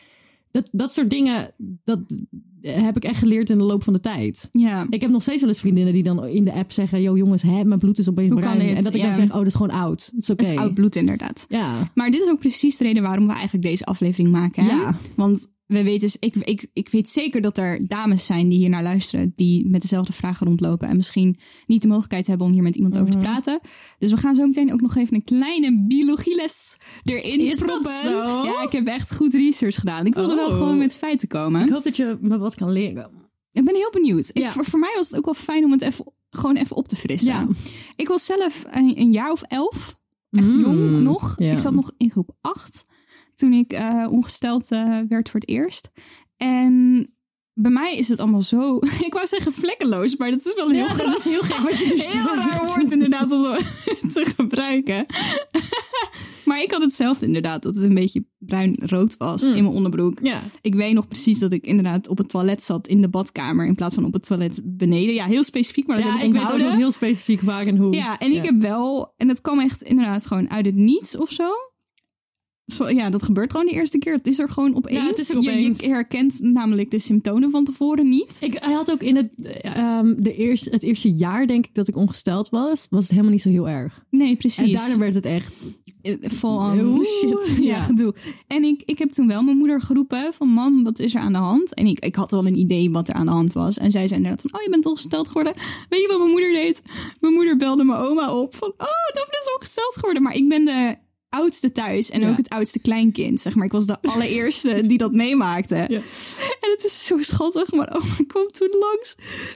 dat, 0.51 0.69
dat 0.71 0.92
soort 0.92 1.09
dingen, 1.09 1.51
dat 1.83 2.00
heb 2.62 2.95
ik 2.95 3.03
echt 3.03 3.18
geleerd 3.18 3.50
in 3.50 3.57
de 3.57 3.63
loop 3.63 3.83
van 3.83 3.94
de 3.94 4.00
tijd. 4.00 4.50
Ja. 4.51 4.88
Ik 4.89 5.01
heb 5.01 5.09
nog 5.09 5.21
steeds 5.21 5.42
wel 5.42 5.50
eens 5.50 5.59
vriendinnen 5.59 5.94
die 5.94 6.03
dan 6.03 6.25
in 6.27 6.45
de 6.45 6.53
app 6.53 6.71
zeggen... 6.71 7.01
yo 7.01 7.18
jongens, 7.18 7.42
hè, 7.42 7.63
mijn 7.63 7.80
bloed 7.80 7.98
is 7.98 8.09
opeens 8.09 8.30
Hoe 8.30 8.42
kan 8.42 8.57
bruin. 8.57 8.75
En 8.75 8.83
dat 8.83 8.95
ik 8.95 9.01
Ja. 9.01 9.07
dan 9.07 9.15
zeg, 9.15 9.30
oh, 9.30 9.38
dat 9.38 9.45
is 9.45 9.56
gewoon 9.56 9.71
oud. 9.71 10.12
Het 10.15 10.24
is 10.24 10.30
oké. 10.30 10.44
Is 10.44 10.56
oud 10.56 10.74
bloed, 10.74 10.95
inderdaad. 10.95 11.45
Ja. 11.50 11.92
Maar 11.95 12.12
dit 12.12 12.21
is 12.21 12.30
ook 12.30 12.39
precies 12.39 12.77
de 12.77 12.83
reden 12.83 13.03
waarom 13.03 13.27
we 13.27 13.33
eigenlijk 13.33 13.63
deze 13.63 13.86
aflevering 13.86 14.31
maken. 14.31 14.63
Hè? 14.63 14.71
Ja. 14.71 14.95
Want 15.15 15.53
we 15.77 15.83
weten, 15.83 16.00
dus- 16.00 16.18
ik, 16.19 16.35
ik, 16.35 16.69
ik 16.73 16.89
weet 16.89 17.09
zeker 17.09 17.41
dat 17.41 17.57
er 17.57 17.88
dames 17.88 18.25
zijn 18.25 18.50
die 18.50 18.57
hier 18.59 18.69
naar 18.69 18.83
luisteren, 18.83 19.33
die 19.35 19.69
met 19.69 19.81
dezelfde 19.81 20.13
vragen 20.13 20.47
rondlopen 20.47 20.88
en 20.88 20.95
misschien 20.95 21.38
niet 21.65 21.81
de 21.81 21.88
mogelijkheid 21.88 22.27
hebben 22.27 22.47
om 22.47 22.53
hier 22.53 22.63
met 22.63 22.75
iemand 22.75 23.00
over 23.00 23.12
te 23.12 23.18
Mhm. 23.18 23.25
praten. 23.25 23.59
Dus 24.00 24.12
we 24.12 24.18
gaan 24.18 24.35
zo 24.35 24.45
meteen 24.47 24.73
ook 24.73 24.81
nog 24.81 24.95
even 24.95 25.15
een 25.15 25.23
kleine 25.23 25.85
biologieles 25.88 26.77
erin 27.03 27.39
Is 27.39 27.56
proppen. 27.56 28.09
Ja, 28.44 28.62
ik 28.63 28.71
heb 28.71 28.88
echt 28.88 29.15
goed 29.15 29.33
research 29.33 29.75
gedaan. 29.75 30.06
Ik 30.06 30.13
wilde 30.13 30.35
wel 30.35 30.47
Oh. 30.47 30.53
gewoon 30.57 30.77
met 30.77 30.95
feiten 30.95 31.27
komen. 31.27 31.62
Ik 31.63 31.69
hoop 31.69 31.83
dat 31.83 31.95
je 31.95 32.17
me 32.21 32.38
wat 32.38 32.56
kan 32.56 32.71
leren. 32.71 33.09
Ik 33.51 33.65
ben 33.65 33.75
heel 33.75 33.91
benieuwd. 33.91 34.29
Ik, 34.33 34.50
voor, 34.50 34.65
voor 34.65 34.79
mij 34.79 34.94
was 34.95 35.09
het 35.09 35.17
ook 35.17 35.25
wel 35.25 35.33
fijn 35.33 35.63
om 35.63 35.71
het 35.71 35.81
even, 35.81 36.06
gewoon 36.29 36.56
even 36.56 36.75
op 36.75 36.88
te 36.88 36.95
frissen. 36.95 37.33
Ja. 37.33 37.47
Ik 37.95 38.07
was 38.07 38.25
zelf 38.25 38.65
een, 38.71 39.00
een 39.00 39.12
jaar 39.12 39.31
of 39.31 39.41
elf. 39.41 40.00
Echt 40.31 40.56
Mm, 40.56 40.62
jong 40.62 41.01
nog. 41.01 41.35
ja. 41.38 41.51
Ik 41.51 41.59
zat 41.59 41.74
nog 41.74 41.91
in 41.97 42.12
groep 42.12 42.29
acht. 42.41 42.85
Toen 43.41 43.53
ik 43.53 43.73
eh, 43.73 44.07
ongesteld 44.09 44.71
eh, 44.71 44.99
werd 45.07 45.29
voor 45.29 45.39
het 45.39 45.49
eerst. 45.49 45.91
En 46.38 47.07
bij 47.53 47.71
mij 47.71 47.97
is 47.97 48.07
het 48.07 48.19
allemaal 48.19 48.41
zo... 48.41 48.75
Ik 49.07 49.13
wou 49.13 49.27
zeggen 49.27 49.53
vlekkeloos, 49.53 50.17
maar 50.17 50.31
dat 50.31 50.45
is 50.45 50.55
wel 50.55 50.69
heel 50.69 50.85
Ja, 50.85 50.95
dat 50.95 51.17
is 51.17 51.23
heel 51.23 51.41
gek 51.41 51.57
wat 51.69 51.77
je 51.79 51.88
dus 51.95 52.11
Heel 52.11 52.23
zegt. 52.23 52.35
raar 52.35 52.65
woord 52.65 52.91
inderdaad 52.91 53.31
om 53.31 53.41
te 54.13 54.33
gebruiken. 54.38 55.05
maar 56.45 56.62
ik 56.62 56.71
had 56.71 56.81
hetzelfde 56.81 57.25
inderdaad. 57.25 57.63
Dat 57.63 57.75
het 57.75 57.83
een 57.83 57.93
beetje 57.93 58.25
bruin-rood 58.38 59.17
was 59.17 59.43
in 59.43 59.51
mijn 59.51 59.65
onderbroek. 59.75 60.17
Ja. 60.21 60.39
Ik 60.62 60.75
weet 60.75 60.93
nog 60.93 61.07
precies 61.07 61.39
dat 61.39 61.53
ik 61.53 61.65
inderdaad 61.65 62.07
op 62.07 62.17
het 62.17 62.29
toilet 62.29 62.63
zat 62.63 62.88
in 62.88 63.01
de 63.01 63.10
badkamer 63.10 63.65
in 63.65 63.75
plaats 63.75 63.95
van 63.95 64.05
op 64.05 64.13
het 64.13 64.24
toilet 64.27 64.62
beneden. 64.63 65.13
Ja, 65.13 65.25
heel 65.25 65.43
specifiek, 65.43 65.88
maar 65.88 65.95
dat 65.95 66.05
Ja, 66.05 66.12
heb 66.12 66.21
ik 66.21 66.27
ik 66.27 66.41
weet 66.41 66.51
ook 66.51 66.57
nog 66.57 66.75
heel 66.75 66.91
specifiek 66.91 67.41
waar 67.41 67.65
en 67.67 67.77
hoe. 67.77 67.95
Ja, 67.95 68.17
en 68.19 68.31
ik 68.31 68.43
heb 68.43 68.62
wel, 68.62 69.13
en 69.17 69.27
dat 69.27 69.41
kwam 69.41 69.60
echt 69.60 69.81
inderdaad 69.81 70.25
gewoon 70.25 70.50
uit 70.50 70.65
het 70.65 70.75
niets 70.75 71.17
of 71.17 71.31
zo. 71.31 71.50
Ja, 72.78 73.10
dat 73.10 73.24
gebeurt 73.24 73.51
gewoon 73.51 73.66
de 73.66 73.72
eerste 73.72 73.98
keer. 73.98 74.13
Het 74.13 74.28
is 74.28 74.40
er 74.40 74.50
gewoon 74.50 74.75
opeens. 74.75 74.98
Ja, 74.98 75.08
het 75.08 75.20
is 75.20 75.30
er 75.30 75.42
Je- 75.42 75.50
opeens. 75.50 75.80
Je, 75.80 75.88
herkent 75.88 76.40
namelijk 76.42 76.92
de 76.92 77.00
symptomen 77.00 77.51
van 77.51 77.63
tevoren 77.63 78.10
niet. 78.10 78.38
Ik 78.42 78.58
hij 78.60 78.74
had 78.74 78.92
ook 78.92 79.01
in 79.01 79.16
het, 79.16 79.30
ehm, 79.62 80.13
de 80.18 80.36
eerste, 80.36 80.70
het 80.70 80.84
eerste 80.84 81.12
jaar, 81.13 81.48
denk 81.48 81.66
ik, 81.66 81.75
dat 81.75 81.88
ik 81.88 81.96
ongesteld 81.96 82.50
was, 82.50 82.88
was 82.90 83.01
het 83.01 83.10
helemaal 83.12 83.32
niet 83.32 83.42
zo 83.42 83.50
heel 83.50 83.70
erg. 83.70 84.06
Nee, 84.10 84.36
precies. 84.36 84.58
En 84.68 84.72
daarna 84.72 84.98
werd 84.98 85.13
het 85.13 85.25
echt. 85.25 85.68
Eh, 86.01 86.16
Vol 86.22 86.62
aan 86.62 86.80
Oeh, 86.80 87.06
shit. 87.06 87.51
Ja, 87.58 87.75
ja. 87.75 87.80
gedoe. 87.80 88.13
En 88.48 88.63
ik, 88.63 88.82
ik 88.86 89.00
heb 89.00 89.10
toen 89.12 89.28
wel 89.28 89.42
mijn 89.44 89.58
moeder 89.58 89.82
geroepen 89.82 90.34
van... 90.34 90.48
Mam, 90.48 90.84
wat 90.84 91.00
is 91.00 91.16
er 91.16 91.22
aan 91.22 91.32
de 91.32 91.38
hand? 91.38 91.74
En 91.74 91.86
ik, 91.86 92.00
ik 92.00 92.16
had 92.16 92.32
wel 92.32 92.48
een 92.48 92.58
idee 92.58 92.92
wat 92.92 93.08
er 93.10 93.16
aan 93.16 93.25
de 93.25 93.32
hand 93.32 93.54
was. 93.54 93.78
En 93.78 93.92
zij 93.92 94.08
zei 94.08 94.20
inderdaad 94.22 94.42
van... 94.42 94.60
Oh, 94.60 94.63
je 94.63 94.70
bent 94.70 94.86
ongesteld 94.86 95.28
geworden. 95.28 95.54
Weet 95.90 96.01
je 96.01 96.08
wat 96.08 96.18
mijn 96.18 96.30
moeder 96.32 96.51
deed? 96.51 96.82
Mijn 97.20 97.34
moeder 97.34 97.58
belde 97.58 97.84
mijn 97.84 98.00
oma 98.00 98.36
op 98.36 98.56
van... 98.56 98.68
Oh, 98.78 98.88
Daphne 99.13 99.38
is 99.42 99.54
ongesteld 99.56 99.94
geworden. 99.96 100.24
Maar 100.24 100.36
ik 100.36 100.50
ben 100.50 100.66
de 100.66 100.96
oudste 101.31 101.71
thuis 101.71 102.09
en 102.09 102.19
Ja. 102.21 102.29
ook 102.29 102.38
het 102.38 102.50
oudste 102.50 102.79
kleinkind. 102.79 103.39
Zeg 103.41 103.55
maar, 103.55 103.65
ik 103.65 103.71
was 103.71 103.85
de 103.85 104.01
allereerste 104.13 104.81
die 104.88 104.97
dat 104.97 105.11
meemaakte. 105.11 105.75
Ja. 105.75 106.01
En 106.61 106.69
het 106.71 106.83
is 106.83 107.05
zo 107.05 107.21
schattig. 107.21 107.71
Maar 107.71 107.93
oma 107.95 108.15
kwam 108.27 108.51
toen 108.51 108.75
langs 108.79 109.15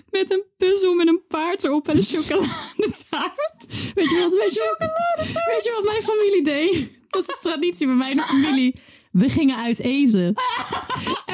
met 0.10 0.32
een 0.32 0.44
puzzel 0.58 0.94
met 0.94 1.08
een 1.08 1.22
paard 1.28 1.64
erop 1.64 1.88
en 1.88 1.98
een 1.98 2.04
chocoladetaart. 2.04 3.66
Weet 3.96 4.10
je 4.10 4.18
wat, 4.30 4.40
weet 4.40 4.54
je, 4.54 4.76
weet 5.54 5.64
je 5.64 5.72
wat 5.82 5.92
mijn 5.92 6.04
familie 6.04 6.44
deed? 6.44 6.90
Dat 7.10 7.30
is 7.30 7.38
traditie 7.42 7.88
bij 7.88 7.96
mij 7.96 8.12
in 8.12 8.18
de 8.18 8.24
familie. 8.24 8.76
We 9.16 9.30
gingen 9.30 9.58
uit 9.58 9.80
eten. 9.80 10.26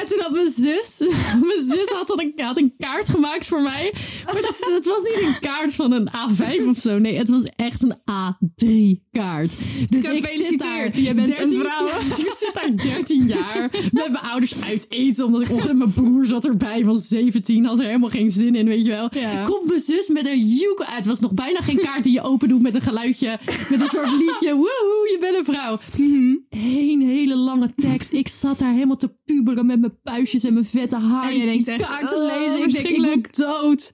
en 0.00 0.06
toen 0.06 0.20
had 0.20 0.30
mijn 0.30 0.50
zus, 0.50 0.98
mijn 1.48 1.62
zus 1.68 1.88
had, 1.88 2.06
dan 2.06 2.20
een, 2.20 2.32
had 2.36 2.56
een 2.56 2.74
kaart 2.78 3.08
gemaakt 3.08 3.46
voor 3.46 3.62
mij. 3.62 3.94
Maar 4.24 4.42
dat, 4.42 4.56
dat 4.60 4.84
was 4.84 5.02
niet 5.02 5.22
een 5.22 5.40
kaart 5.40 5.74
van 5.74 5.92
een 5.92 6.08
A5 6.08 6.68
of 6.68 6.78
zo. 6.78 6.98
Nee, 6.98 7.16
het 7.16 7.28
was 7.28 7.42
echt 7.56 7.82
een 7.82 7.94
A3 7.94 9.00
kaart. 9.10 9.56
Dus 9.88 10.04
ik 10.04 10.26
zit 10.26 10.58
daar. 10.58 10.98
Jij 10.98 11.14
bent 11.14 11.40
een 11.40 11.56
vrouw. 11.58 11.86
ik 12.26 12.34
zit 12.38 12.50
daar 12.52 12.76
13 12.76 13.26
jaar 13.26 13.70
met 13.70 14.10
mijn 14.10 14.24
ouders 14.24 14.64
uit 14.64 14.86
eten. 14.88 15.24
Omdat 15.24 15.42
ik 15.42 15.50
op 15.50 15.72
mijn 15.72 15.92
broer 15.92 16.26
zat 16.26 16.46
erbij 16.46 16.84
van 16.84 16.98
17. 16.98 17.64
Had 17.64 17.78
er 17.78 17.84
helemaal 17.84 18.08
geen 18.08 18.30
zin 18.30 18.54
in, 18.54 18.66
weet 18.66 18.86
je 18.86 18.90
wel. 18.90 19.08
Ja. 19.10 19.44
Komt 19.44 19.66
mijn 19.66 19.80
zus 19.80 20.08
met 20.08 20.26
een 20.26 20.46
joek. 20.46 20.82
Het 20.86 21.06
was 21.06 21.20
nog 21.20 21.32
bijna 21.32 21.60
geen 21.60 21.80
kaart 21.80 22.04
die 22.04 22.12
je 22.12 22.22
open 22.22 22.48
doet 22.48 22.62
met 22.62 22.74
een 22.74 22.82
geluidje. 22.82 23.38
Met 23.44 23.80
een 23.80 23.86
soort 23.86 24.10
liedje. 24.10 24.54
Woehoe, 24.54 25.08
je 25.10 25.16
bent 25.20 25.36
een 25.36 25.54
vrouw. 25.54 25.78
Hele 26.48 26.81
lange 27.62 27.90
tekst. 27.90 28.12
Ik 28.12 28.28
zat 28.28 28.58
daar 28.58 28.72
helemaal 28.72 28.96
te 28.96 29.14
puberen 29.24 29.66
met 29.66 29.80
mijn 29.80 30.00
puistjes 30.02 30.44
en 30.44 30.52
mijn 30.52 30.64
vette 30.64 30.96
haar. 30.96 31.30
En 31.30 31.36
je 31.38 31.44
denkt 31.44 31.68
echt, 31.68 31.84
kaart 31.86 32.08
te 32.08 32.14
oh, 32.14 32.22
lezen. 32.22 32.44
Ik 32.44 32.50
denk, 32.58 32.64
ik 32.64 32.70
verschrikkelijk. 32.74 33.36
word 33.36 33.36
dood. 33.36 33.92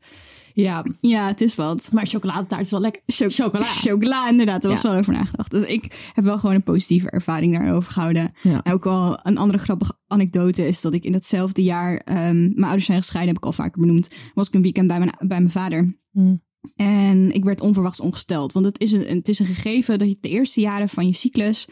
Ja, 0.54 0.84
Ja, 1.00 1.26
het 1.26 1.40
is 1.40 1.54
wat. 1.54 1.88
maar 1.92 2.06
chocoladetaart 2.06 2.64
is 2.64 2.70
wel 2.70 2.80
lekker. 2.80 3.02
chocola. 3.06 3.64
Chocola, 3.64 4.28
inderdaad. 4.28 4.64
Er 4.64 4.70
was 4.70 4.82
Ja. 4.82 4.88
wel 4.90 4.98
over 4.98 5.12
nagedacht. 5.12 5.50
Dus 5.50 5.62
ik 5.62 6.10
heb 6.14 6.24
wel 6.24 6.38
gewoon 6.38 6.54
een 6.54 6.62
positieve 6.62 7.10
ervaring 7.10 7.56
daarover 7.58 7.92
gehouden. 7.92 8.32
Ja. 8.42 8.62
En 8.62 8.72
ook 8.72 8.84
wel 8.84 9.18
een 9.22 9.38
andere 9.38 9.58
grappige 9.58 9.92
anekdote 10.06 10.66
is 10.66 10.80
dat 10.80 10.94
ik 10.94 11.04
in 11.04 11.12
datzelfde 11.12 11.62
jaar... 11.62 11.96
ehm, 11.96 12.40
mijn 12.40 12.62
ouders 12.62 12.84
zijn 12.84 12.98
gescheiden, 12.98 13.34
heb 13.34 13.42
ik 13.42 13.48
al 13.48 13.52
vaker 13.64 13.80
benoemd. 13.80 14.08
Was 14.34 14.48
ik 14.48 14.54
een 14.54 14.62
weekend 14.62 14.86
bij 14.86 14.98
mijn, 14.98 15.10
bij 15.18 15.38
mijn 15.38 15.50
vader. 15.50 15.98
Hmm. 16.12 16.42
En 16.76 17.32
ik 17.32 17.44
werd 17.44 17.60
onverwachts 17.60 18.00
ongesteld. 18.00 18.52
Want 18.52 18.66
het 18.66 18.80
is 18.80 18.92
een, 18.92 19.16
het 19.16 19.28
is 19.28 19.38
een 19.38 19.46
gegeven 19.46 19.98
dat 19.98 20.08
je 20.08 20.16
de 20.20 20.28
eerste 20.28 20.60
jaren 20.60 20.88
van 20.88 21.06
je 21.06 21.12
cyclus... 21.14 21.66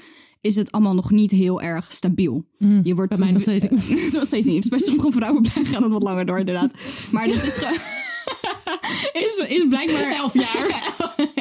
is 0.46 0.56
het 0.56 0.72
allemaal 0.72 0.94
nog 0.94 1.10
niet 1.10 1.30
heel 1.30 1.62
erg 1.62 1.92
stabiel. 1.92 2.44
Je 2.82 2.94
wordt 2.94 3.14
Bij 3.14 3.24
mij 3.24 3.32
nog 3.32 3.42
steeds 3.48 3.68
niet. 3.68 4.12
nog 4.12 4.26
steeds 4.26 4.46
niet. 4.46 4.68
Bij 4.68 4.78
sommige 4.78 5.12
vrouwen 5.12 5.46
gaat 5.50 5.82
het 5.82 5.92
wat 5.92 6.02
langer 6.02 6.26
door, 6.26 6.38
inderdaad. 6.38 6.72
Maar 7.10 7.26
dit 7.26 7.34
is, 7.34 7.56
is, 9.12 9.44
is 9.48 9.66
blijkbaar... 9.68 10.16
Elf 10.16 10.34
jaar. 10.34 10.94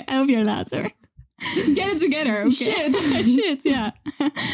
Elf 0.06 0.30
jaar 0.30 0.44
later. 0.44 0.92
Get 1.38 1.92
it 1.92 2.00
together, 2.00 2.40
oké. 2.40 2.54
Shit. 2.54 2.98
Shit, 3.28 3.64
ja. 3.64 3.96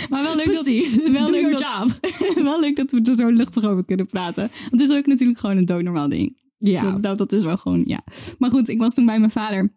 Maar 0.10 0.24
wel 0.24 0.36
leuk 0.36 0.53
dat... 0.53 0.65
Wel 1.12 1.25
Do 1.25 1.31
leuk 1.31 1.51
dat, 1.51 1.60
job. 1.60 2.43
wel 2.43 2.60
leuk 2.60 2.75
dat 2.75 2.91
we 2.91 3.01
er 3.01 3.15
zo 3.15 3.29
luchtig 3.29 3.65
over 3.65 3.86
kunnen 3.86 4.05
praten. 4.08 4.51
Want 4.70 4.81
het 4.81 4.89
is 4.89 4.98
ook 4.98 5.05
natuurlijk 5.05 5.39
gewoon 5.39 5.58
een 5.58 5.65
doodnormaal 5.65 6.10
ding. 6.10 6.38
Ja. 6.58 6.91
Dat, 6.91 7.17
dat 7.17 7.31
is 7.31 7.43
wel 7.43 7.58
gewoon, 7.58 7.81
ja. 7.86 8.03
Maar 8.38 8.51
goed, 8.51 8.70
ik 8.70 8.77
was 8.77 8.93
toen 8.93 9.05
bij 9.05 9.20
mijn 9.20 9.31
vader. 9.31 9.74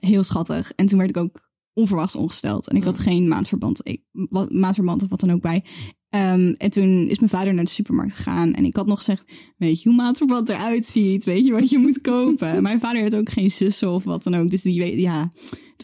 Heel 0.00 0.22
schattig. 0.22 0.72
En 0.76 0.86
toen 0.86 0.98
werd 0.98 1.10
ik 1.10 1.16
ook 1.16 1.51
onverwachts 1.74 2.16
ongesteld. 2.16 2.68
En 2.68 2.76
ik 2.76 2.84
had 2.84 2.98
geen 2.98 3.28
maandverband, 3.28 3.80
ik, 3.82 4.02
wat, 4.12 4.52
maandverband 4.52 5.02
of 5.02 5.08
wat 5.08 5.20
dan 5.20 5.30
ook 5.30 5.40
bij. 5.40 5.64
Ehm, 6.10 6.52
en 6.56 6.70
toen 6.70 7.08
is 7.08 7.18
mijn 7.18 7.30
vader 7.30 7.54
naar 7.54 7.64
de 7.64 7.70
supermarkt 7.70 8.14
gegaan. 8.14 8.54
En 8.54 8.64
ik 8.64 8.76
had 8.76 8.86
nog 8.86 8.98
gezegd, 8.98 9.24
weet 9.56 9.82
je 9.82 9.88
hoe 9.88 9.98
maandverband 9.98 10.48
eruit 10.48 10.86
ziet? 10.86 11.24
Weet 11.24 11.46
je 11.46 11.52
wat 11.52 11.70
je 11.70 11.78
moet 11.78 12.00
kopen? 12.00 12.62
mijn 12.62 12.80
vader 12.80 13.02
had 13.02 13.16
ook 13.16 13.30
geen 13.30 13.50
zussen 13.50 13.90
of 13.90 14.04
wat 14.04 14.22
dan 14.22 14.34
ook. 14.34 14.50
Dus 14.50 14.62
die 14.62 14.80
weet, 14.80 14.98
ja, 14.98 15.30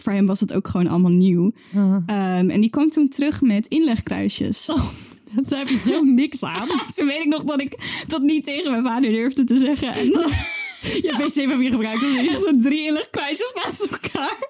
voor 0.00 0.12
hem 0.12 0.26
was 0.26 0.40
het 0.40 0.54
ook 0.54 0.68
gewoon 0.68 0.87
allemaal 0.87 1.11
nieuw. 1.11 1.52
Ehm, 2.07 2.50
en 2.50 2.61
die 2.61 2.71
kwam 2.71 2.88
toen 2.88 3.09
terug 3.09 3.40
met 3.40 3.66
inlegkruisjes. 3.66 4.68
Daar 5.47 5.59
heb 5.59 5.68
je 5.68 5.76
zo 5.76 6.02
niks 6.02 6.42
aan. 6.42 6.68
Toen 6.95 7.07
weet 7.07 7.21
ik 7.21 7.28
nog 7.28 7.45
dat 7.45 7.61
ik 7.61 8.02
dat 8.07 8.23
niet 8.23 8.45
tegen 8.45 8.71
mijn 8.71 8.85
vader 8.85 9.11
durfde 9.11 9.45
te 9.45 9.59
zeggen. 9.59 9.92
En 9.92 10.07
Je 11.07 11.14
wc-papier 11.18 11.71
gebruikt 11.71 12.02
echt 12.02 12.42
zo 12.42 12.57
drie 12.57 12.87
inlegkruisjes 12.87 13.52
naast 13.54 13.80
elkaar. 13.90 14.47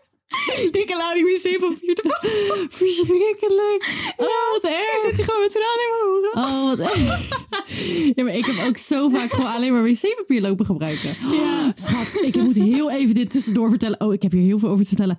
Dikke 0.77 0.97
lading 0.97 1.27
wc-papier 1.27 1.95
te 1.95 2.03
Verschrikkelijk. 2.81 4.13
Oh, 4.17 4.53
wat 4.53 4.65
erg. 4.65 5.01
zit 5.01 5.13
hij 5.13 5.25
gewoon 5.25 5.41
met 5.41 5.53
tranen 5.53 5.85
in 5.85 5.91
mijn 5.95 6.07
ogen. 6.09 6.33
Oh, 6.43 6.69
wat 6.69 6.79
erg. 6.79 7.29
Ja, 8.15 8.25
maar 8.25 8.35
ik 8.35 8.45
heb 8.45 8.67
ook 8.69 8.79
zo 8.79 9.09
vaak 9.09 9.31
gewoon 9.31 9.55
alleen 9.55 9.73
maar 9.73 9.83
wc-papier 9.83 10.41
lopen 10.41 10.67
gebruiken. 10.67 11.17
Ja. 11.33 11.73
Schat, 11.75 12.23
ik 12.23 12.37
moet 12.37 12.57
heel 12.57 12.91
even 12.91 13.15
dit 13.15 13.31
tussendoor 13.31 13.69
vertellen. 13.69 14.01
Oh, 14.01 14.13
ik 14.13 14.23
heb 14.23 14.33
hier 14.33 14.43
heel 14.43 14.59
veel 14.59 14.69
over 14.69 14.83
te 14.83 14.89
vertellen. 14.89 15.19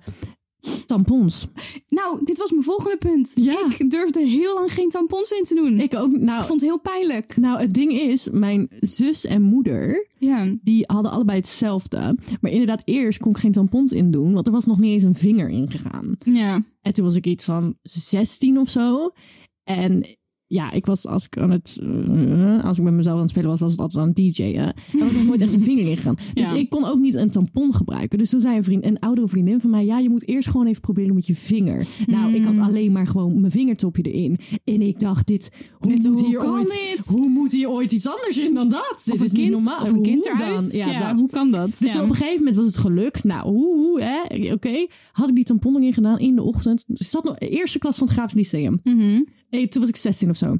Tampons. 0.86 1.46
Nou, 1.88 2.24
dit 2.24 2.38
was 2.38 2.50
mijn 2.50 2.62
volgende 2.62 2.96
punt. 2.96 3.32
Ja. 3.34 3.66
Ik 3.78 3.90
durfde 3.90 4.20
heel 4.26 4.54
lang 4.54 4.72
geen 4.72 4.88
tampons 4.88 5.30
in 5.30 5.44
te 5.44 5.54
doen. 5.54 5.80
Ik 5.80 5.92
Ik 5.92 5.98
ook. 5.98 6.18
Nou, 6.18 6.44
vond 6.44 6.60
het 6.60 6.70
heel 6.70 6.80
pijnlijk. 6.80 7.36
nou, 7.36 7.60
het 7.60 7.74
ding 7.74 7.92
is, 7.92 8.28
mijn 8.32 8.68
zus 8.80 9.24
en 9.24 9.42
moeder, 9.42 10.06
Ja. 10.18 10.54
die 10.62 10.84
hadden 10.86 11.10
allebei 11.12 11.38
hetzelfde. 11.38 12.16
Maar 12.40 12.50
inderdaad, 12.50 12.82
eerst 12.84 13.18
kon 13.18 13.30
ik 13.30 13.38
geen 13.38 13.52
tampons 13.52 13.92
in 13.92 14.10
doen, 14.10 14.32
want 14.32 14.46
er 14.46 14.52
was 14.52 14.66
nog 14.66 14.78
niet 14.78 14.92
eens 14.92 15.02
een 15.02 15.14
vinger 15.14 15.48
in 15.48 15.70
gegaan. 15.70 16.16
Ja. 16.24 16.62
En 16.82 16.94
toen 16.94 17.04
was 17.04 17.14
ik 17.14 17.26
iets 17.26 17.44
van 17.44 17.74
16 17.82 18.58
of 18.58 18.68
zo. 18.68 19.10
En 19.64 20.06
ja, 20.52 20.72
ik 20.72 20.86
was 20.86 21.06
als 21.06 21.24
ik 21.26 21.38
aan 21.38 21.50
het, 21.50 21.78
eh, 21.82 22.64
als 22.64 22.78
ik 22.78 22.84
met 22.84 22.92
mezelf 22.92 23.14
aan 23.16 23.20
het 23.20 23.30
spelen 23.30 23.50
was, 23.50 23.60
was 23.60 23.70
het 23.72 23.80
altijd 23.80 24.02
aan 24.02 24.08
het 24.08 24.16
DJ'en. 24.16 24.54
Er 24.54 24.74
was 24.98 25.12
nog 25.12 25.26
nooit 25.26 25.40
echt 25.40 25.52
een 25.52 25.60
vinger 25.62 25.86
in 25.90 25.96
gegaan. 25.96 26.14
Dus 26.34 26.50
Ja. 26.50 26.56
ik 26.56 26.70
kon 26.70 26.84
ook 26.84 26.98
niet 26.98 27.14
een 27.14 27.30
tampon 27.30 27.74
gebruiken. 27.74 28.18
Dus 28.18 28.30
toen 28.30 28.40
zei 28.40 28.56
een 28.56 28.64
vriend, 28.64 28.84
een 28.84 28.98
oudere 28.98 29.28
vriendin 29.28 29.60
van 29.60 29.70
mij, 29.70 29.84
ja, 29.84 29.98
je 29.98 30.08
moet 30.10 30.28
eerst 30.28 30.48
gewoon 30.48 30.66
even 30.66 30.80
proberen 30.80 31.14
met 31.14 31.26
je 31.26 31.34
vinger. 31.34 31.86
Nou, 32.06 32.34
ik 32.34 32.44
had 32.44 32.54
Hmm. 32.56 32.64
alleen 32.64 32.92
maar 32.92 33.06
gewoon 33.06 33.40
mijn 33.40 33.52
vingertopje 33.52 34.02
erin. 34.02 34.38
En 34.64 34.80
ik 34.82 34.98
dacht, 34.98 35.26
dit, 35.26 35.50
hoe 35.78 35.92
Dit- 35.92 36.02
moet 36.02 36.26
hier 36.26 36.38
kan 36.38 36.50
ooit, 36.52 36.68
dit? 36.96 37.06
hoe 37.06 37.28
moet 37.28 37.52
hier 37.52 37.68
ooit 37.70 37.92
iets 37.92 38.06
anders 38.08 38.38
in 38.38 38.54
dan 38.54 38.68
dat? 38.68 39.02
Dit 39.04 39.14
Of 39.14 39.20
is 39.22 39.32
een 39.32 39.36
niet 39.38 39.48
kind, 39.50 39.64
normaal. 39.64 39.82
of 39.82 39.92
een 39.92 40.02
kind 40.02 40.28
Hoe 40.28 40.36
eruit. 40.40 40.70
dan? 40.78 40.86
Ja, 40.88 41.14
hoe 41.14 41.30
kan 41.30 41.50
dat? 41.50 41.78
Dus 41.78 41.92
ja. 41.92 42.02
op 42.02 42.08
een 42.08 42.14
gegeven 42.14 42.38
moment 42.38 42.56
was 42.56 42.64
het 42.64 42.76
gelukt. 42.76 43.24
Nou, 43.24 43.48
hoe, 43.50 43.74
hoe, 43.76 44.02
hè? 44.02 44.52
Oké. 44.52 44.86
Had 45.12 45.28
ik 45.28 45.34
die 45.34 45.44
tampon 45.44 45.76
erin 45.76 45.92
gedaan 45.94 46.18
in 46.18 46.34
de 46.34 46.42
ochtend. 46.42 46.84
Dus 46.86 47.10
zat 47.10 47.24
nog 47.24 47.38
eerste 47.38 47.78
klas 47.78 47.96
van 47.96 48.06
het 48.06 48.16
Graafs 48.16 48.34
Lyceum. 48.34 48.80
Mhm. 48.84 49.20
Hey, 49.50 49.66
toen 49.66 49.80
was 49.80 49.90
ik 49.90 49.96
16 49.96 50.30
of 50.30 50.36
zo. 50.36 50.56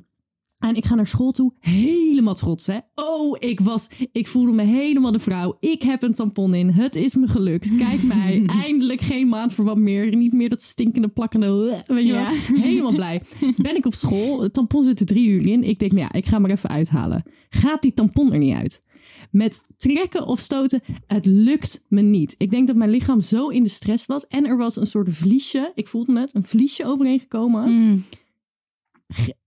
En 0.58 0.74
ik 0.76 0.84
ga 0.84 0.94
naar 0.94 1.06
school 1.06 1.32
toe, 1.32 1.52
helemaal 1.60 2.34
trots, 2.34 2.66
hè. 2.66 2.78
Oh, 2.94 3.36
ik 3.38 3.60
was, 3.60 3.88
ik 4.12 4.26
voelde 4.26 4.52
me 4.52 4.62
helemaal 4.62 5.12
de 5.12 5.18
vrouw. 5.18 5.56
Ik 5.60 5.82
heb 5.82 6.02
een 6.02 6.12
tampon 6.12 6.54
in, 6.54 6.68
het 6.70 6.96
is 6.96 7.14
me 7.14 7.28
gelukt. 7.28 7.76
Kijk 7.76 8.02
mij, 8.02 8.42
eindelijk 8.64 9.00
geen 9.00 9.28
maandverband 9.28 9.78
meer. 9.78 10.16
Niet 10.16 10.32
meer 10.32 10.48
dat 10.48 10.62
stinkende, 10.62 11.08
plakkende, 11.08 11.82
weet 11.86 12.06
je 12.06 12.12
Ja. 12.12 12.24
wel. 12.48 12.60
Helemaal 12.60 12.94
blij. 12.94 13.22
Ben 13.56 13.76
ik 13.76 13.86
op 13.86 13.94
school, 13.94 14.42
het 14.42 14.52
tampon 14.52 14.84
zit 14.84 15.00
er 15.00 15.06
drie 15.06 15.28
uur 15.28 15.46
in. 15.46 15.64
Ik 15.64 15.78
denk, 15.78 15.92
nou 15.92 16.02
ja, 16.04 16.12
ik 16.12 16.26
ga 16.26 16.38
maar 16.38 16.50
even 16.50 16.68
uithalen. 16.70 17.22
Gaat 17.50 17.82
die 17.82 17.94
tampon 17.94 18.32
er 18.32 18.38
niet 18.38 18.54
uit? 18.54 18.82
Met 19.30 19.60
trekken 19.76 20.26
of 20.26 20.38
stoten, 20.40 20.82
het 21.06 21.26
lukt 21.26 21.84
me 21.88 22.00
niet. 22.00 22.34
Ik 22.38 22.50
denk 22.50 22.66
dat 22.66 22.76
mijn 22.76 22.90
lichaam 22.90 23.20
zo 23.20 23.48
in 23.48 23.62
de 23.62 23.68
stress 23.68 24.06
was. 24.06 24.26
En 24.26 24.46
er 24.46 24.56
was 24.56 24.76
een 24.76 24.86
soort 24.86 25.08
vliesje, 25.10 25.72
ik 25.74 25.88
voelde 25.88 26.20
het, 26.20 26.34
een 26.34 26.44
vliesje 26.44 26.84
overheen 26.86 27.20
gekomen. 27.20 27.70
Mm. 27.72 28.04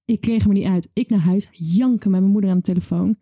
Ik 0.05 0.21
kreeg 0.21 0.43
er 0.45 0.51
niet 0.51 0.67
uit. 0.67 0.89
Ik 0.93 1.09
naar 1.09 1.19
huis, 1.19 1.47
janken 1.51 2.11
met 2.11 2.19
mijn 2.19 2.31
moeder 2.31 2.49
aan 2.49 2.55
de 2.57 2.61
telefoon. 2.63 3.17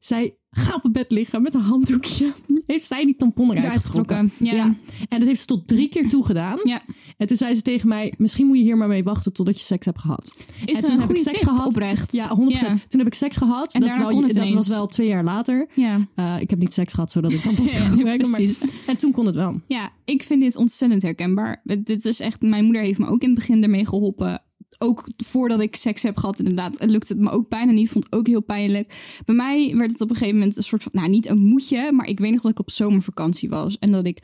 Zij 0.00 0.36
ga 0.50 0.74
op 0.74 0.82
het 0.82 0.92
bed 0.92 1.10
liggen 1.10 1.42
met 1.42 1.54
een 1.54 1.60
handdoekje. 1.60 2.32
Heeft 2.66 2.84
zij 2.84 3.04
die 3.04 3.16
tampon 3.16 3.52
eruit 3.52 3.84
getrokken. 3.84 4.32
Ja. 4.38 4.64
En 5.08 5.18
dat 5.18 5.28
heeft 5.28 5.40
ze 5.40 5.46
tot 5.46 5.68
drie 5.68 5.88
keer 5.88 6.08
toe 6.08 6.24
gedaan. 6.24 6.58
Ja. 6.64 6.82
En 7.16 7.26
toen 7.26 7.36
zei 7.36 7.54
ze 7.54 7.62
tegen 7.62 7.88
mij, 7.88 8.14
misschien 8.18 8.46
moet 8.46 8.56
je 8.56 8.62
hier 8.62 8.76
maar 8.76 8.88
mee 8.88 9.02
wachten 9.02 9.32
totdat 9.32 9.58
je 9.58 9.64
seks 9.64 9.84
hebt 9.86 9.98
gehad. 9.98 10.32
Is 10.64 10.82
en 10.82 10.84
een 10.90 10.90
heb 10.96 11.06
goede 11.06 11.20
ik 11.20 11.26
seks 11.28 11.38
tip, 11.38 11.48
gehad. 11.48 11.66
oprecht. 11.66 12.12
Ja, 12.12 12.28
100%. 12.28 12.36
Ja. 12.48 12.78
Toen 12.88 12.98
heb 12.98 13.06
ik 13.06 13.14
seks 13.14 13.36
gehad. 13.36 13.74
En 13.74 13.80
dat 13.80 13.96
wel- 13.96 14.08
kon 14.10 14.22
het 14.24 14.34
dat 14.34 14.50
was 14.50 14.68
wel 14.68 14.86
twee 14.86 15.08
jaar 15.08 15.24
later. 15.24 15.68
Ja. 15.74 16.06
Eh, 16.14 16.36
ik 16.40 16.50
heb 16.50 16.58
niet 16.58 16.72
seks 16.72 16.92
gehad 16.92 17.10
zodat 17.10 17.32
ik 17.32 17.40
tampons 17.46 17.72
kon 17.78 17.86
gebruiken. 17.86 18.30
maar-. 18.30 18.40
En 18.86 18.96
toen 18.96 19.12
kon 19.12 19.26
het 19.26 19.34
wel. 19.34 19.60
Ja, 19.66 19.90
ik 20.04 20.22
vind 20.22 20.40
dit 20.40 20.56
ontzettend 20.56 21.02
herkenbaar. 21.02 21.60
Dit 21.64 22.04
is 22.04 22.20
echt, 22.20 22.40
mijn 22.42 22.64
moeder 22.64 22.82
heeft 22.82 22.98
me 22.98 23.06
ook 23.06 23.22
in 23.22 23.28
het 23.30 23.38
begin 23.38 23.62
ermee 23.62 23.86
geholpen. 23.86 24.42
Ook 24.78 25.08
voordat 25.24 25.60
ik 25.60 25.76
seks 25.76 26.02
heb 26.02 26.16
gehad, 26.16 26.38
inderdaad, 26.38 26.84
lukt 26.84 27.08
het 27.08 27.18
me 27.18 27.30
ook 27.30 27.48
bijna 27.48 27.72
niet. 27.72 27.88
Vond 27.88 28.04
het 28.04 28.12
ook 28.12 28.26
heel 28.26 28.42
pijnlijk. 28.42 29.18
Bij 29.24 29.34
mij 29.34 29.74
werd 29.76 29.92
het 29.92 30.00
op 30.00 30.10
een 30.10 30.16
gegeven 30.16 30.38
moment 30.38 30.56
een 30.56 30.62
soort 30.62 30.82
van, 30.82 30.92
nou 30.94 31.08
niet 31.08 31.28
een 31.28 31.42
moedje, 31.42 31.92
maar 31.92 32.06
ik 32.06 32.18
weet 32.18 32.32
nog 32.32 32.42
dat 32.42 32.50
ik 32.50 32.58
op 32.58 32.70
zomervakantie 32.70 33.48
was. 33.48 33.78
En 33.78 33.92
dat 33.92 34.06
ik, 34.06 34.22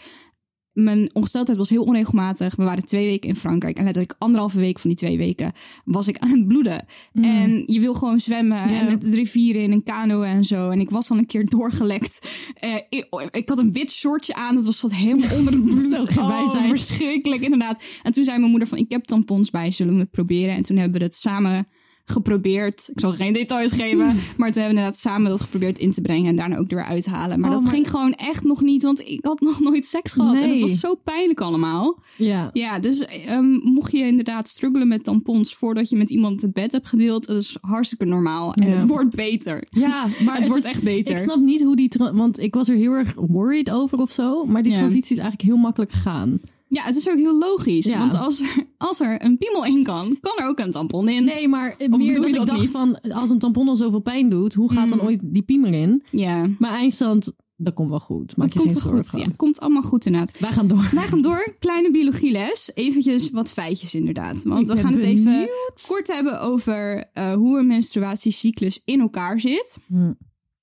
mijn 0.72 1.10
ongesteldheid 1.12 1.58
was 1.58 1.70
heel 1.70 1.82
onregelmatig. 1.82 2.56
We 2.56 2.64
waren 2.64 2.84
twee 2.84 3.06
weken 3.06 3.28
in 3.28 3.36
Frankrijk. 3.36 3.76
En 3.76 3.84
letterlijk 3.84 4.14
anderhalve 4.18 4.58
week 4.58 4.78
van 4.78 4.90
die 4.90 4.98
twee 4.98 5.16
weken 5.18 5.52
was 5.84 6.08
ik 6.08 6.18
aan 6.18 6.30
het 6.30 6.46
bloeden. 6.48 6.84
En 7.12 7.62
je 7.66 7.80
wil 7.80 7.94
gewoon 7.94 8.20
zwemmen 8.20 8.62
en 8.62 8.86
met 8.86 9.00
de 9.00 9.10
rivieren 9.10 9.62
in 9.62 9.72
een 9.72 9.82
kano 9.82 10.22
en 10.22 10.44
zo. 10.44 10.70
En 10.70 10.80
ik 10.80 10.90
was 10.90 11.10
al 11.10 11.18
een 11.18 11.26
keer 11.26 11.48
doorgelekt. 11.48 12.28
Eh, 12.54 12.74
ik, 12.88 13.06
ik 13.30 13.48
had 13.48 13.58
een 13.58 13.72
wit 13.72 13.90
shortje 13.90 14.34
aan. 14.34 14.54
Dat 14.54 14.64
was 14.64 14.80
wat 14.80 14.94
helemaal 14.94 15.36
onder 15.38 15.52
het 15.52 15.64
bloed. 15.64 15.82
Zo 15.82 16.26
wij 16.28 16.40
Oh, 16.40 16.50
zijn. 16.50 16.68
verschrikkelijk 16.68 17.42
inderdaad. 17.42 17.84
En 18.02 18.12
toen 18.12 18.24
zei 18.24 18.38
mijn 18.38 18.50
moeder 18.50 18.68
van, 18.68 18.78
ik 18.78 18.90
heb 18.92 19.04
tampons 19.04 19.50
bij, 19.50 19.70
zullen 19.70 19.94
we 19.94 20.00
het 20.00 20.10
proberen? 20.10 20.54
En 20.54 20.62
toen 20.62 20.76
hebben 20.76 20.98
we 20.98 21.04
het 21.04 21.14
samen 21.14 21.66
geprobeerd. 22.04 22.88
Ik 22.94 23.00
zal 23.00 23.12
geen 23.12 23.32
details 23.32 23.72
geven. 23.72 23.98
Maar 24.36 24.52
toen 24.52 24.62
hebben 24.62 24.62
we 24.62 24.68
inderdaad 24.68 24.96
samen 24.96 25.30
dat 25.30 25.40
geprobeerd 25.40 25.78
in 25.78 25.90
te 25.90 26.00
brengen. 26.00 26.28
En 26.28 26.36
daarna 26.36 26.56
ook 26.56 26.70
er 26.70 26.76
weer 26.76 26.84
uithalen. 26.84 27.40
Maar 27.40 27.48
Oh, 27.50 27.54
dat 27.56 27.64
maar- 27.64 27.72
ging 27.74 27.90
gewoon 27.90 28.12
echt 28.14 28.44
nog 28.44 28.60
niet. 28.62 28.82
Want 28.82 29.00
ik 29.08 29.24
had 29.24 29.40
nog 29.40 29.60
nooit 29.60 29.86
seks 29.86 30.12
gehad. 30.12 30.34
En 30.34 30.40
het 30.40 30.50
Nee. 30.50 30.60
was 30.60 30.80
zo 30.80 30.94
pijnlijk 30.94 31.40
allemaal. 31.40 32.02
Ja. 32.16 32.50
Ja, 32.52 32.78
dus 32.78 32.98
ehm, 33.06 33.50
mocht 33.50 33.92
je 33.92 33.98
inderdaad 34.06 34.48
struggelen 34.48 34.88
met 34.88 35.04
tampons 35.04 35.54
voordat 35.54 35.88
je 35.90 35.96
met 35.96 36.10
iemand 36.10 36.42
het 36.42 36.52
bed 36.52 36.72
hebt 36.72 36.88
gedeeld, 36.88 37.26
dat 37.26 37.36
is 37.36 37.56
hartstikke 37.60 38.04
normaal. 38.04 38.54
En 38.54 38.68
Ja. 38.68 38.74
het 38.74 38.86
wordt 38.86 39.14
beter. 39.14 39.64
Ja, 39.70 40.06
maar 40.24 40.36
Het 40.38 40.46
wordt 40.48 40.64
is- 40.64 40.70
echt 40.70 40.82
beter. 40.82 41.14
Ik 41.14 41.20
snap 41.20 41.38
niet 41.40 41.62
hoe 41.62 41.76
die... 41.76 41.90
Want 42.12 42.38
ik 42.42 42.54
was 42.54 42.68
er 42.68 42.76
heel 42.76 42.92
erg 42.92 43.14
worried 43.16 43.70
over 43.70 43.98
of 43.98 44.10
zo. 44.12 44.44
Maar 44.46 44.62
die 44.62 44.72
Ja. 44.72 44.78
transitie 44.78 45.16
is 45.16 45.22
eigenlijk 45.22 45.42
heel 45.50 45.56
makkelijk 45.56 45.90
gegaan. 45.92 46.40
Ja, 46.72 46.82
het 46.82 46.96
is 46.96 47.08
ook 47.08 47.16
heel 47.16 47.38
logisch. 47.38 47.86
Ja. 47.86 47.98
Want 47.98 48.14
als 48.16 48.40
er, 48.40 48.66
als 48.76 49.00
er 49.00 49.24
een 49.24 49.38
piemel 49.38 49.64
in 49.64 49.82
kan, 49.82 50.18
kan 50.20 50.38
er 50.38 50.46
ook 50.46 50.58
een 50.58 50.70
tampon 50.70 51.08
in. 51.08 51.24
Nee, 51.24 51.48
maar 51.48 51.74
meer 51.78 51.90
bedoel 51.90 52.12
dat 52.22 52.34
ik 52.34 52.46
dacht 52.46 52.60
niet? 52.60 52.70
van, 52.70 53.00
als 53.00 53.30
een 53.30 53.38
tampon 53.38 53.68
al 53.68 53.76
zoveel 53.76 54.00
pijn 54.00 54.28
doet, 54.30 54.54
hoe 54.54 54.72
gaat 54.72 54.88
dan 54.88 55.02
ooit 55.02 55.20
die 55.22 55.42
piemer 55.42 55.72
in? 55.72 56.02
Ja, 56.10 56.46
Maar 56.58 56.70
eindstand, 56.70 57.32
dat 57.56 57.74
komt 57.74 57.90
wel 57.90 58.00
goed. 58.00 58.36
Maak 58.36 58.52
dat 58.52 58.62
komt 58.62 58.82
wel 58.82 58.92
goed. 58.92 59.20
Ja, 59.20 59.26
komt 59.36 59.60
allemaal 59.60 59.82
goed 59.82 60.06
inderdaad. 60.06 60.38
Wij 60.38 60.52
gaan 60.52 60.66
door. 60.66 60.88
Wij 60.92 61.06
gaan 61.06 61.22
door. 61.22 61.56
Kleine 61.58 61.90
biologieles. 61.90 62.70
Eventjes 62.74 63.30
wat 63.30 63.52
feitjes 63.52 63.94
inderdaad. 63.94 64.42
Want 64.42 64.68
Ik 64.68 64.74
we 64.76 64.80
gaan 64.82 64.92
het 64.92 65.02
even 65.02 65.48
kort 65.86 66.12
hebben 66.12 66.40
over 66.40 67.10
eh, 67.12 67.34
hoe 67.34 67.58
een 67.58 67.66
menstruatiecyclus 67.66 68.82
in 68.84 69.00
elkaar 69.00 69.40
zit. 69.40 69.78
Hm. 69.86 70.12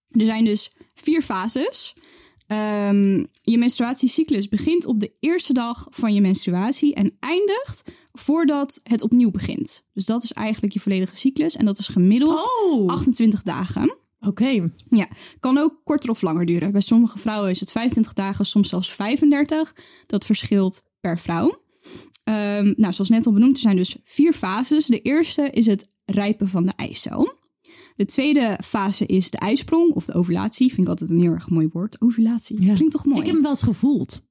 Er 0.07 0.25
zijn 0.25 0.45
dus 0.45 0.75
vier 0.93 1.21
fases. 1.21 1.95
Ehm, 2.49 3.25
je 3.41 3.57
menstruatiecyclus 3.57 4.47
begint 4.47 4.85
op 4.85 4.99
de 4.99 5.11
eerste 5.19 5.53
dag 5.53 5.87
van 5.89 6.13
je 6.13 6.21
menstruatie 6.21 6.93
en 6.93 7.15
eindigt 7.19 7.83
voordat 8.13 8.79
het 8.83 9.01
opnieuw 9.01 9.31
begint. 9.31 9.83
Dus 9.93 10.05
dat 10.05 10.23
is 10.23 10.33
eigenlijk 10.33 10.73
je 10.73 10.79
volledige 10.79 11.15
cyclus 11.15 11.55
en 11.55 11.65
dat 11.65 11.79
is 11.79 11.87
gemiddeld 11.87 12.49
Oh, 12.63 12.89
28 12.89 13.41
dagen. 13.43 13.95
oké. 14.19 14.71
Ja, 14.89 15.07
kan 15.39 15.57
ook 15.57 15.81
korter 15.83 16.09
of 16.09 16.21
langer 16.21 16.45
duren. 16.45 16.71
Bij 16.71 16.81
sommige 16.81 17.19
vrouwen 17.19 17.49
is 17.51 17.59
het 17.59 17.71
25 17.71 18.13
dagen, 18.13 18.45
soms 18.45 18.69
zelfs 18.69 18.93
35. 18.93 19.75
Dat 20.07 20.25
verschilt 20.25 20.83
per 21.01 21.19
vrouw. 21.19 21.61
Ehm, 22.23 22.73
nou, 22.77 22.93
zoals 22.93 23.09
net 23.09 23.25
al 23.25 23.33
benoemd, 23.33 23.55
er 23.55 23.61
zijn 23.61 23.75
dus 23.75 23.95
vier 24.03 24.33
fases. 24.33 24.85
De 24.85 25.01
eerste 25.01 25.49
is 25.51 25.65
het 25.65 25.87
rijpen 26.05 26.47
van 26.47 26.65
de 26.65 26.73
eicel. 26.75 27.37
De 27.99 28.05
tweede 28.05 28.57
fase 28.63 29.05
is 29.05 29.29
de 29.29 29.37
ijsprong 29.37 29.91
of 29.93 30.05
de 30.05 30.13
ovulatie. 30.13 30.67
Vind 30.67 30.81
ik 30.81 30.87
altijd 30.87 31.09
een 31.09 31.19
heel 31.19 31.31
erg 31.31 31.49
mooi 31.49 31.67
woord. 31.73 32.01
Ovulatie. 32.01 32.63
Ja. 32.65 32.73
Klinkt 32.73 32.93
toch 32.93 33.05
mooi? 33.05 33.19
Ik 33.19 33.25
heb 33.25 33.33
hem 33.33 33.41
wel 33.41 33.51
eens 33.51 33.61
gevoeld. 33.61 34.21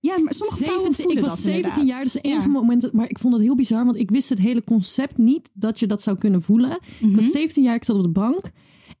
Ja, 0.00 0.18
maar 0.18 0.34
sommige 0.34 0.62
vrouwen 0.64 0.94
17 0.94 1.04
voelen 1.04 1.22
ik 1.22 1.28
was 1.28 1.42
dat 1.42 1.52
17 1.52 1.70
inderdaad. 1.70 1.88
jaar, 1.88 1.98
dat 1.98 2.06
is 2.06 2.14
het 2.14 2.24
enige 2.24 2.46
Ja. 2.46 2.52
moment. 2.52 2.92
Maar 2.92 3.10
ik 3.10 3.18
vond 3.18 3.32
het 3.34 3.42
heel 3.42 3.54
bizar, 3.54 3.84
want 3.84 3.96
ik 3.96 4.10
wist 4.10 4.28
het 4.28 4.38
hele 4.38 4.64
concept 4.64 5.18
niet 5.18 5.50
dat 5.52 5.78
je 5.78 5.86
dat 5.86 6.02
zou 6.02 6.18
kunnen 6.18 6.42
voelen. 6.42 6.70
Ik 6.72 7.00
Mhm. 7.00 7.14
was 7.14 7.30
17 7.30 7.62
jaar, 7.62 7.74
ik 7.74 7.84
zat 7.84 7.96
op 7.96 8.02
de 8.02 8.08
bank. 8.08 8.50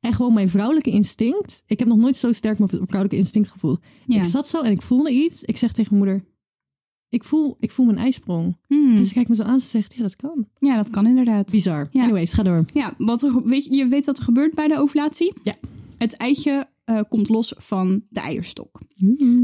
En 0.00 0.12
gewoon 0.12 0.32
mijn 0.34 0.48
vrouwelijke 0.48 0.90
instinct. 0.90 1.62
Ik 1.66 1.78
heb 1.78 1.88
nog 1.88 1.98
nooit 1.98 2.16
zo 2.16 2.32
sterk 2.32 2.58
mijn 2.58 2.70
vrouwelijke 2.70 3.16
instinct 3.16 3.48
gevoeld. 3.48 3.80
Ja. 4.06 4.16
Ik 4.18 4.24
zat 4.24 4.48
zo 4.48 4.60
en 4.62 4.70
ik 4.70 4.82
voelde 4.82 5.10
iets. 5.10 5.42
Ik 5.42 5.56
zeg 5.56 5.72
tegen 5.72 5.96
mijn 5.98 6.04
moeder: 6.10 6.28
Ik 7.08 7.24
voel, 7.24 7.56
ik 7.60 7.70
voel 7.70 7.86
mijn 7.86 7.98
ijsprong. 7.98 8.56
Hmm. 8.66 8.96
En 8.96 9.06
ze 9.06 9.14
kijkt 9.14 9.28
me 9.28 9.34
zo 9.34 9.42
aan. 9.42 9.60
Ze 9.60 9.66
zegt: 9.68 9.94
Ja, 9.94 10.02
dat 10.02 10.16
kan. 10.16 10.46
Ja, 10.58 10.76
dat 10.76 10.90
kan 10.90 11.06
inderdaad. 11.06 11.50
Bizar. 11.50 11.88
Ja. 11.90 12.02
Anyways, 12.02 12.32
ga 12.32 12.42
door. 12.42 12.64
Ja, 12.72 12.94
wat 12.98 13.22
er, 13.22 13.42
weet 13.42 13.64
je, 13.64 13.76
je 13.76 13.86
weet 13.86 14.06
wat 14.06 14.18
er 14.18 14.24
gebeurt 14.24 14.54
bij 14.54 14.68
de 14.68 14.78
ovulatie? 14.78 15.32
Ja. 15.42 15.54
Het 15.98 16.16
eitje 16.16 16.68
eh, 16.84 17.00
komt 17.08 17.28
los 17.28 17.54
van 17.56 18.02
de 18.08 18.20
eierstok. 18.20 18.80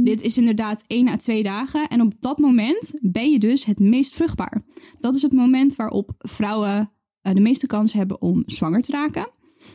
Dit 0.05 0.23
is 0.23 0.39
inderdaad 0.39 0.85
1 0.87 1.09
à 1.09 1.17
2 1.17 1.43
dagen. 1.43 1.89
En 1.89 2.01
op 2.01 2.13
dat 2.21 2.39
moment 2.39 2.99
ben 3.01 3.31
je 3.31 3.39
dus 3.39 3.65
het 3.65 3.79
meest 3.79 4.15
vruchtbaar. 4.15 4.63
Dat 5.01 5.15
is 5.15 5.23
het 5.23 5.33
moment 5.33 5.77
waarop 5.77 6.15
vrouwen 6.19 6.91
eh, 7.21 7.35
de 7.35 7.41
meeste 7.41 7.67
kans 7.67 7.93
hebben 7.93 8.23
om 8.23 8.43
zwanger 8.47 8.83
te 8.83 8.93
raken. 8.93 9.29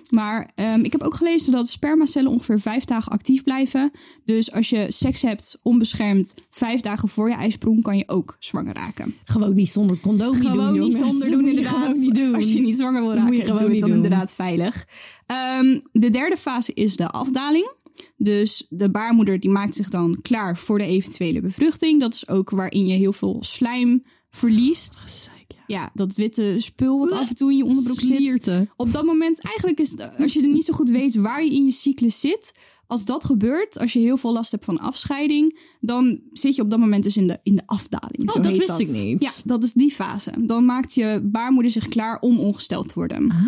Maar 0.10 0.51
ehm, 0.56 0.79
ik 0.84 0.91
heb 0.91 1.01
ook 1.01 1.15
gelezen 1.15 1.51
dat 1.51 1.67
spermacellen 1.70 2.32
ongeveer 2.32 2.60
vijf 2.60 2.86
dagen 2.86 3.12
actief 3.12 3.44
blijven. 3.44 3.91
Dus 4.25 4.51
als 4.51 4.70
je 4.70 4.86
seks 4.88 5.22
hebt 5.22 5.60
onbeschermd 5.63 6.34
vijf 6.50 6.82
dagen 6.82 7.10
voor 7.10 7.29
je 7.29 7.36
ijsprong, 7.36 7.82
kan 7.84 7.98
je 7.98 8.08
ook 8.08 8.36
zwanger 8.39 8.74
raken. 8.75 9.15
Gewoon 9.25 9.56
niet 9.56 9.70
zonder 9.70 10.00
condoom 10.00 10.32
doen, 10.41 10.41
Gewoon 10.51 10.67
niet 10.79 10.94
jongens. 10.94 10.98
zonder 11.10 11.29
doen, 11.29 11.48
inderdaad. 11.48 11.74
gewoon 11.74 12.00
niet 12.00 12.15
doen. 12.15 12.36
Als 12.36 12.53
je 12.53 12.60
niet 12.62 12.77
zwanger 12.77 13.01
wil 13.01 13.12
Dat 13.12 13.20
moet 13.22 13.32
je 13.34 13.38
raken, 13.38 13.48
doe 13.48 13.58
gewoon 13.58 13.72
het 13.72 13.79
dan 13.82 13.89
doen. 13.89 14.03
inderdaad 14.03 14.34
veilig. 14.34 14.88
Ehm, 15.25 15.79
de 15.91 16.10
derde 16.10 16.38
fase 16.38 16.74
is 16.74 16.96
de 16.96 17.08
afdaling. 17.08 17.75
Dus 18.17 18.65
de 18.70 18.89
baarmoeder 18.91 19.39
die 19.39 19.50
maakt 19.50 19.75
zich 19.75 19.89
dan 19.89 20.20
klaar 20.22 20.58
voor 20.58 20.77
de 20.77 20.86
eventuele 20.86 21.41
bevruchting. 21.41 22.00
Dat 22.00 22.13
is 22.13 22.27
ook 22.29 22.50
waarin 22.50 22.88
je 22.88 22.94
heel 22.94 23.13
veel 23.13 23.38
slijm 23.39 24.03
verliest. 24.29 25.29
Ja. 25.67 25.91
Dat 25.93 26.15
witte 26.15 26.55
spul 26.57 27.00
wat 27.00 27.12
af 27.12 27.29
en 27.29 27.36
toe 27.36 27.51
in 27.51 27.57
je 27.57 27.65
onderbroek 27.65 28.00
zit. 28.00 28.51
Op 28.75 28.91
dat 28.91 29.05
moment, 29.05 29.41
eigenlijk 29.41 29.79
is 29.79 29.91
het, 29.91 30.17
als 30.17 30.33
je 30.33 30.41
er 30.41 30.47
niet 30.47 30.65
zo 30.65 30.74
goed 30.74 30.89
weet 30.89 31.15
waar 31.15 31.43
je 31.43 31.53
in 31.53 31.65
je 31.65 31.71
cyclus 31.71 32.19
zit, 32.19 32.53
als 32.88 33.06
dat 33.06 33.25
gebeurt, 33.25 33.79
als 33.79 33.94
je 33.94 34.00
heel 34.00 34.17
veel 34.17 34.34
last 34.34 34.51
hebt 34.51 34.65
van 34.65 34.79
afscheiding, 34.79 35.60
dan 35.79 36.20
zit 36.32 36.56
je 36.56 36.62
op 36.62 36.70
dat 36.70 36.79
moment 36.79 37.03
dus 37.03 37.17
in 37.17 37.27
de, 37.27 37.39
in 37.44 37.56
de 37.56 37.63
afdaling. 37.65 38.27
Oh, 38.27 38.36
zo 38.36 38.39
dat 38.41 38.51
heet 38.51 38.77
wist 38.77 38.79
ik 38.79 39.03
niet. 39.03 39.24
Ja, 39.24 39.32
dat 39.44 39.63
is 39.63 39.74
die 39.74 39.91
fase. 39.91 40.34
Dan 40.39 40.65
maakt 40.65 40.94
je 40.94 41.20
baarmoeder 41.24 41.72
zich 41.72 41.88
klaar 41.88 42.20
om 42.20 42.39
ongesteld 42.39 42.88
te 42.88 42.94
worden. 42.94 43.32
Ah, 43.32 43.44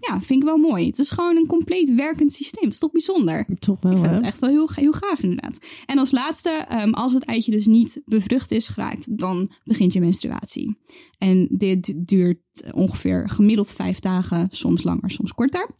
Ja, 0.00 0.20
vind 0.20 0.42
ik 0.42 0.48
wel 0.48 0.56
mooi. 0.56 0.86
Het 0.86 0.98
is 0.98 1.10
gewoon 1.10 1.36
een 1.36 1.46
compleet 1.46 1.94
werkend 1.94 2.32
systeem. 2.32 2.64
Het 2.64 2.72
is 2.72 2.78
toch 2.78 2.92
bijzonder? 2.92 3.46
toch 3.58 3.80
wel, 3.80 3.92
Ik 3.92 3.98
vind 3.98 4.10
hè? 4.10 4.16
het 4.16 4.24
echt 4.24 4.38
wel 4.38 4.50
heel, 4.50 4.68
heel 4.74 4.92
gaaf, 4.92 5.22
inderdaad. 5.22 5.58
En 5.86 5.98
als 5.98 6.10
laatste, 6.10 6.50
ehm, 6.50 6.90
als 6.90 7.12
het 7.12 7.24
eitje 7.24 7.50
dus 7.50 7.66
niet 7.66 8.02
bevrucht 8.04 8.50
is 8.50 8.68
geraakt, 8.68 9.18
dan 9.18 9.50
begint 9.64 9.92
je 9.92 10.00
menstruatie. 10.00 10.76
En 11.18 11.48
dit 11.50 11.92
duurt 11.96 12.38
ongeveer 12.72 13.28
gemiddeld 13.28 13.72
vijf 13.72 13.98
dagen, 13.98 14.48
soms 14.50 14.82
langer, 14.82 15.10
soms 15.10 15.32
korter. 15.32 15.70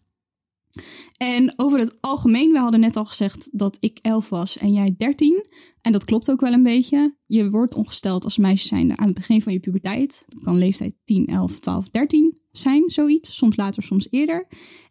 En 1.17 1.53
over 1.57 1.79
het 1.79 1.97
algemeen, 2.01 2.53
we 2.53 2.59
hadden 2.59 2.81
net 2.81 2.97
al 2.97 3.05
gezegd 3.05 3.59
dat 3.59 3.77
ik 3.81 3.99
11 4.03 4.29
was 4.29 4.59
en 4.59 4.73
jij 4.73 4.95
13. 4.99 5.45
En 5.81 5.93
dat 5.93 6.05
klopt 6.05 6.31
ook 6.31 6.41
wel 6.41 6.53
een 6.53 6.63
beetje. 6.63 7.17
Je 7.27 7.51
wordt 7.51 7.75
ongesteld 7.75 8.25
als 8.25 8.39
meisje 8.39 8.67
zijnde 8.67 8.97
aan 8.97 9.07
het 9.07 9.15
begin 9.15 9.43
van 9.43 9.53
je 9.53 9.61
puberteit. 9.61 10.25
Dat 10.29 10.43
kan 10.43 10.59
leeftijd 10.59 10.95
10, 11.05 11.27
11, 11.27 11.59
12, 11.59 11.91
13 11.91 12.39
zijn, 12.51 12.91
zoiets. 12.91 13.37
Soms 13.37 13.57
later, 13.57 13.83
soms 13.83 14.07
eerder. 14.11 14.47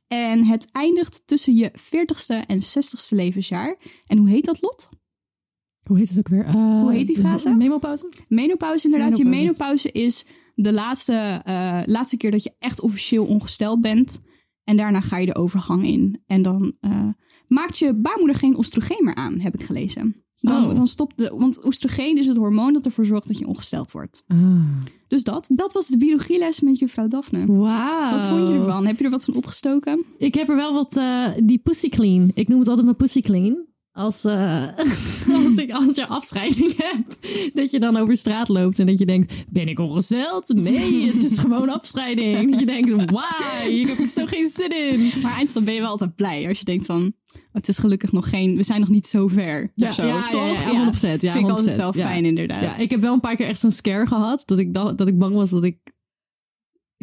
En 0.08 0.46
het 0.46 0.68
eindigt 0.72 1.24
tussen 1.26 1.56
je 1.56 1.72
40ste 1.72 2.46
en 2.48 2.60
60ste 2.62 3.10
levensjaar. 3.16 3.78
En 4.08 4.18
hoe 4.18 4.30
heet 4.30 4.46
dat 4.46 4.62
lot? 4.62 4.90
Hoe 5.84 5.98
heet 5.98 6.10
het 6.10 6.18
ook 6.18 6.28
weer? 6.28 6.46
Eh, 6.46 6.54
Hoe 6.82 6.94
heet 6.94 7.08
die 7.08 7.20
fase? 7.20 7.56
Memopauze? 7.56 8.10
Menopauze 8.28 8.86
inderdaad. 8.86 9.18
Je 9.18 9.24
Menopauze. 9.24 9.46
menopauze 9.46 9.92
is 9.92 10.26
de 10.56 10.74
laatste, 10.74 11.42
eh, 11.44 11.82
laatste 11.86 12.18
keer 12.18 12.32
dat 12.32 12.44
je 12.44 12.54
echt 12.60 12.82
officieel 12.82 13.26
ongesteld 13.26 13.82
bent. 13.82 14.22
En 14.70 14.78
daarna 14.78 15.02
ga 15.02 15.18
je 15.18 15.26
de 15.26 15.36
overgang 15.36 15.84
in. 15.86 16.22
En 16.28 16.42
dan 16.42 16.74
eh, 16.82 17.08
maakt 17.48 17.78
je 17.78 17.94
baarmoeder 17.94 18.36
geen 18.36 18.58
oestrogeen 18.58 19.04
meer 19.04 19.16
aan, 19.16 19.40
heb 19.40 19.54
ik 19.54 19.64
gelezen. 19.66 20.16
Dan, 20.40 20.70
Oh. 20.70 20.76
dan 20.76 20.88
stopt 20.88 21.18
de. 21.18 21.34
Want 21.38 21.66
oestrogeen 21.66 22.18
is 22.18 22.28
het 22.28 22.38
hormoon 22.38 22.74
dat 22.74 22.86
ervoor 22.86 23.06
zorgt 23.06 23.28
dat 23.28 23.38
je 23.40 23.48
ongesteld 23.48 23.92
wordt. 23.92 24.24
Ah. 24.28 24.38
Dus 25.08 25.24
dat, 25.24 25.50
dat 25.56 25.74
was 25.74 25.88
de 25.88 25.98
biologieles 25.98 26.60
met 26.60 26.80
juffrouw 26.80 27.08
Daphne. 27.08 27.46
Wauw. 27.46 28.12
Wat 28.12 28.24
vond 28.24 28.48
je 28.48 28.54
ervan? 28.54 28.86
Heb 28.86 28.98
je 29.00 29.04
er 29.06 29.10
wat 29.10 29.26
van 29.26 29.34
opgestoken? 29.34 30.04
Ik 30.18 30.34
heb 30.34 30.50
er 30.50 30.56
wel 30.56 30.74
wat, 30.74 30.96
eh, 30.98 31.28
die 31.44 31.58
pussy 31.60 31.90
clean. 31.90 32.32
Ik 32.34 32.48
noem 32.48 32.60
het 32.60 32.68
altijd 32.68 32.86
mijn 32.86 32.98
pussy 32.98 33.22
clean. 33.22 33.58
Als, 34.00 34.26
eh, 34.26 34.68
als, 35.46 35.56
ik, 35.56 35.72
als 35.72 35.96
je 35.96 36.08
afscheiding 36.08 36.74
hebt, 36.78 37.18
dat 37.54 37.72
je 37.72 37.80
dan 37.80 37.98
over 37.98 38.18
straat 38.18 38.48
loopt 38.48 38.80
en 38.80 38.86
dat 38.86 39.00
je 39.00 39.06
denkt, 39.06 39.34
ben 39.50 39.68
ik 39.68 39.80
ongesteld? 39.80 40.54
Nee, 40.54 41.08
het 41.12 41.32
is 41.32 41.38
gewoon 41.38 41.70
afscheiding. 41.70 42.52
Dat 42.52 42.60
je 42.60 42.66
denkt, 42.66 43.12
why? 43.12 43.68
Ik 43.68 43.88
heb 43.88 43.98
er 43.98 44.06
zo 44.06 44.26
geen 44.26 44.52
zin 44.56 44.92
in. 44.92 45.22
Maar 45.22 45.36
eindstand 45.36 45.66
ben 45.66 45.74
je 45.74 45.80
wel 45.80 45.90
altijd 45.90 46.16
blij 46.16 46.48
als 46.48 46.60
je 46.60 46.66
denkt 46.66 46.86
van... 46.86 47.14
het 47.52 47.68
is 47.68 47.78
gelukkig 47.78 48.12
nog 48.12 48.30
geen... 48.30 48.56
We 48.56 48.64
zijn 48.64 48.80
nog 48.80 48.90
niet 48.90 49.08
zo 49.08 49.28
ver. 49.28 49.72
Ja, 49.76 49.92
zo, 49.92 50.06
ja, 50.06 50.28
toch? 50.28 50.64
ja, 50.64 50.72
ja, 50.72 50.92
100%, 50.92 51.00
ja, 51.00 51.32
Vind 51.32 51.46
ik 51.46 51.50
altijd 51.50 51.70
100%, 51.70 51.74
zelf 51.74 51.96
ja. 51.96 52.06
fijn 52.06 52.26
inderdaad. 52.26 52.64
Ja, 52.64 52.76
ik 52.78 52.90
heb 52.90 53.00
wel 53.00 53.14
een 53.14 53.20
paar 53.20 53.36
keer 53.36 53.48
echt 53.48 53.60
zo'n 53.60 53.72
scare 53.72 54.08
gehad, 54.08 54.44
dat 54.46 54.58
ik, 54.58 54.74
dat 54.74 55.08
ik 55.08 55.18
bang 55.18 55.36
was 55.36 55.50
dat 55.50 55.64
ik... 55.64 55.78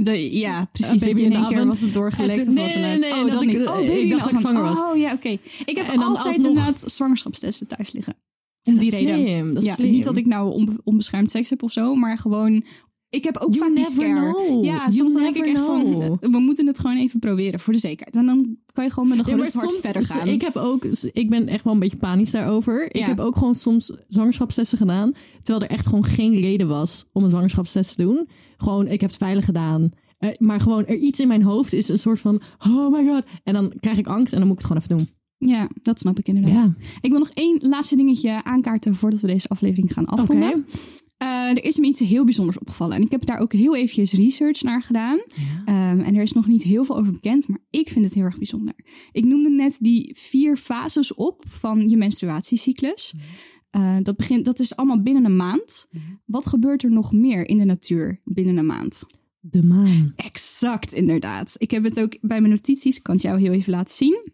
De- 0.02 0.38
ja, 0.38 0.68
precies. 0.72 1.04
baby 1.04 1.20
in 1.20 1.32
één 1.32 1.46
keer 1.46 1.66
was 1.66 1.80
het 1.80 1.94
doorgelekt 1.94 2.38
En 2.38 2.48
of 2.48 2.54
wat 2.54 2.74
nee, 2.74 2.98
nee, 2.98 3.12
oh, 3.12 3.22
dat 3.22 3.30
dat 3.32 3.42
ik- 3.42 3.48
niet. 3.48 3.61
eh, 3.61 3.72
Oh, 3.74 3.80
ik 3.80 3.87
baby 3.87 4.09
dacht 4.11 4.24
dat 4.24 4.32
ik 4.32 4.38
zwanger 4.38 4.62
was. 4.62 4.78
Oh, 4.80 4.96
ja, 4.96 5.12
oké. 5.12 5.28
Ik 5.64 5.76
heb 5.76 5.87
En 5.88 5.96
dan 5.96 6.06
altijd 6.09 6.26
alsnog- 6.26 6.46
inderdaad 6.46 6.82
zwangerschapstesten 6.87 7.66
thuis 7.66 7.92
liggen. 7.92 8.14
Om 8.62 8.78
die 8.78 8.90
reden. 8.90 9.14
slim, 9.14 9.54
dat 9.54 9.62
is 9.62 9.68
ja, 9.68 9.74
slim. 9.74 9.90
niet 9.90 10.04
dat 10.04 10.16
ik 10.16 10.26
nou 10.26 10.52
onbe- 10.52 10.80
onbeschermd 10.85 11.30
seks 11.30 11.50
heb 11.50 11.62
of 11.62 11.72
zo, 11.72 11.94
maar 11.94 12.18
gewoon... 12.18 12.64
Ik 13.11 13.24
heb 13.24 13.37
ook 13.37 13.54
You 13.54 13.66
vaak 13.66 13.76
die 13.76 13.85
scare. 13.85 14.32
know. 14.32 14.64
Ja, 14.64 14.76
You 14.76 14.92
soms 14.92 15.14
denk 15.14 15.37
ik 15.37 15.46
echt 15.46 15.61
van... 15.61 15.80
know. 15.85 16.16
We 16.20 16.38
moeten 16.38 16.66
het 16.66 16.78
gewoon 16.78 16.96
even 16.96 17.20
proberen, 17.20 17.61
voor 17.61 17.72
de 17.72 17.78
zekerheid. 17.78 18.16
En 18.16 18.26
dan 18.26 18.56
kan 18.72 18.85
je 18.85 18.90
gewoon 18.90 19.09
met 19.09 19.18
een 19.18 19.24
Ja, 19.26 19.30
gerust 19.32 19.52
hart 19.54 19.70
soms- 19.70 19.80
verder 19.82 20.04
gaan. 20.04 20.28
Ik 20.28 20.40
heb 20.40 20.56
ook, 20.56 20.85
ik 21.12 21.28
ben 21.30 21.48
echt 21.48 21.64
wel 21.64 21.72
een 21.72 21.78
beetje 21.78 21.96
panisch 21.96 22.30
daarover. 22.30 22.94
Ik 22.94 23.04
heb 23.04 23.18
ook 23.20 23.37
gewoon 23.37 23.54
soms 23.54 23.92
zwangerschapstesten 24.09 24.78
gedaan, 24.78 25.12
terwijl 25.42 25.66
er 25.66 25.76
echt 25.76 25.87
gewoon 25.87 26.04
geen 26.04 26.40
reden 26.40 26.68
was 26.68 27.04
om 27.12 27.24
een 27.24 27.30
zwangerschapstest 27.30 27.96
te 27.96 28.02
doen. 28.02 28.28
Gewoon, 28.57 28.88
ik 28.88 29.01
heb 29.01 29.11
het 29.11 29.19
veilig 29.19 29.45
gedaan. 29.45 29.90
Eh, 30.19 30.31
maar 30.38 30.61
gewoon, 30.61 30.87
er 30.87 30.97
iets 30.97 31.21
in 31.21 31.29
mijn 31.29 31.42
hoofd 31.42 31.73
is 31.73 31.88
een 31.88 31.99
soort 31.99 32.21
van, 32.21 32.42
oh 32.59 32.92
my 32.92 33.07
god. 33.07 33.25
En 33.45 33.53
dan 33.53 33.73
krijg 33.81 33.99
ik 33.99 34.07
angst 34.07 34.33
en 34.33 34.38
dan 34.38 34.49
moet 34.49 34.62
ik 34.62 34.69
het 34.69 34.73
gewoon 34.73 34.83
even 34.83 34.97
doen. 34.97 35.16
Ja, 35.49 35.69
dat 35.83 35.99
snap 35.99 36.19
ik 36.19 36.29
inderdaad. 36.29 36.62
Ja. 36.62 36.75
Ik 37.01 37.11
wil 37.11 37.19
nog 37.19 37.31
één 37.31 37.59
laatste 37.61 37.97
dingetje 37.97 38.45
aankaarten 38.45 38.95
voordat 38.95 39.21
we 39.21 39.27
deze 39.27 39.49
aflevering 39.49 39.92
gaan 39.92 40.07
afronden. 40.07 40.66
Eh, 41.16 41.29
er 41.29 41.64
is 41.64 41.79
me 41.79 41.87
iets 41.87 42.01
heel 42.01 42.25
bijzonders 42.25 42.59
opgevallen. 42.59 42.97
En 42.97 43.03
ik 43.03 43.11
heb 43.11 43.27
daar 43.27 43.38
ook 43.38 43.53
heel 43.53 43.77
eventjes 43.77 44.12
research 44.12 44.62
naar 44.62 44.83
gedaan. 44.83 45.19
Ehm, 45.64 46.01
en 46.01 46.14
er 46.14 46.23
is 46.23 46.33
nog 46.33 46.47
niet 46.47 46.62
heel 46.62 46.85
veel 46.85 46.97
over 46.99 47.12
bekend, 47.12 47.49
maar 47.49 47.59
ik 47.71 47.88
vind 47.88 48.05
het 48.05 48.14
heel 48.14 48.25
erg 48.25 48.37
bijzonder. 48.37 48.75
Ik 49.12 49.25
noemde 49.25 49.51
net 49.51 49.77
die 49.81 50.12
vier 50.19 50.57
fases 50.57 51.14
op 51.14 51.45
van 51.49 51.88
je 51.88 51.97
menstruatiecyclus. 51.97 53.14
Eh, 53.76 53.96
dat, 54.02 54.16
begint, 54.16 54.44
dat 54.44 54.58
is 54.58 54.76
allemaal 54.76 55.02
binnen 55.02 55.24
een 55.24 55.36
maand. 55.36 55.88
Wat 56.24 56.46
gebeurt 56.46 56.82
er 56.82 56.90
nog 56.90 57.12
meer 57.12 57.48
in 57.48 57.56
de 57.56 57.64
natuur 57.64 58.20
binnen 58.24 58.56
een 58.56 58.66
maand? 58.66 59.04
De 59.40 59.62
maan. 59.62 60.12
Exact, 60.16 60.92
inderdaad. 60.92 61.54
Ik 61.58 61.70
heb 61.70 61.84
het 61.84 62.00
ook 62.00 62.18
bij 62.20 62.40
mijn 62.40 62.52
notities. 62.52 62.96
Ik 62.96 63.02
kan 63.02 63.14
het 63.14 63.22
jou 63.22 63.40
heel 63.40 63.52
even 63.52 63.72
laten 63.72 63.94
zien. 63.94 64.32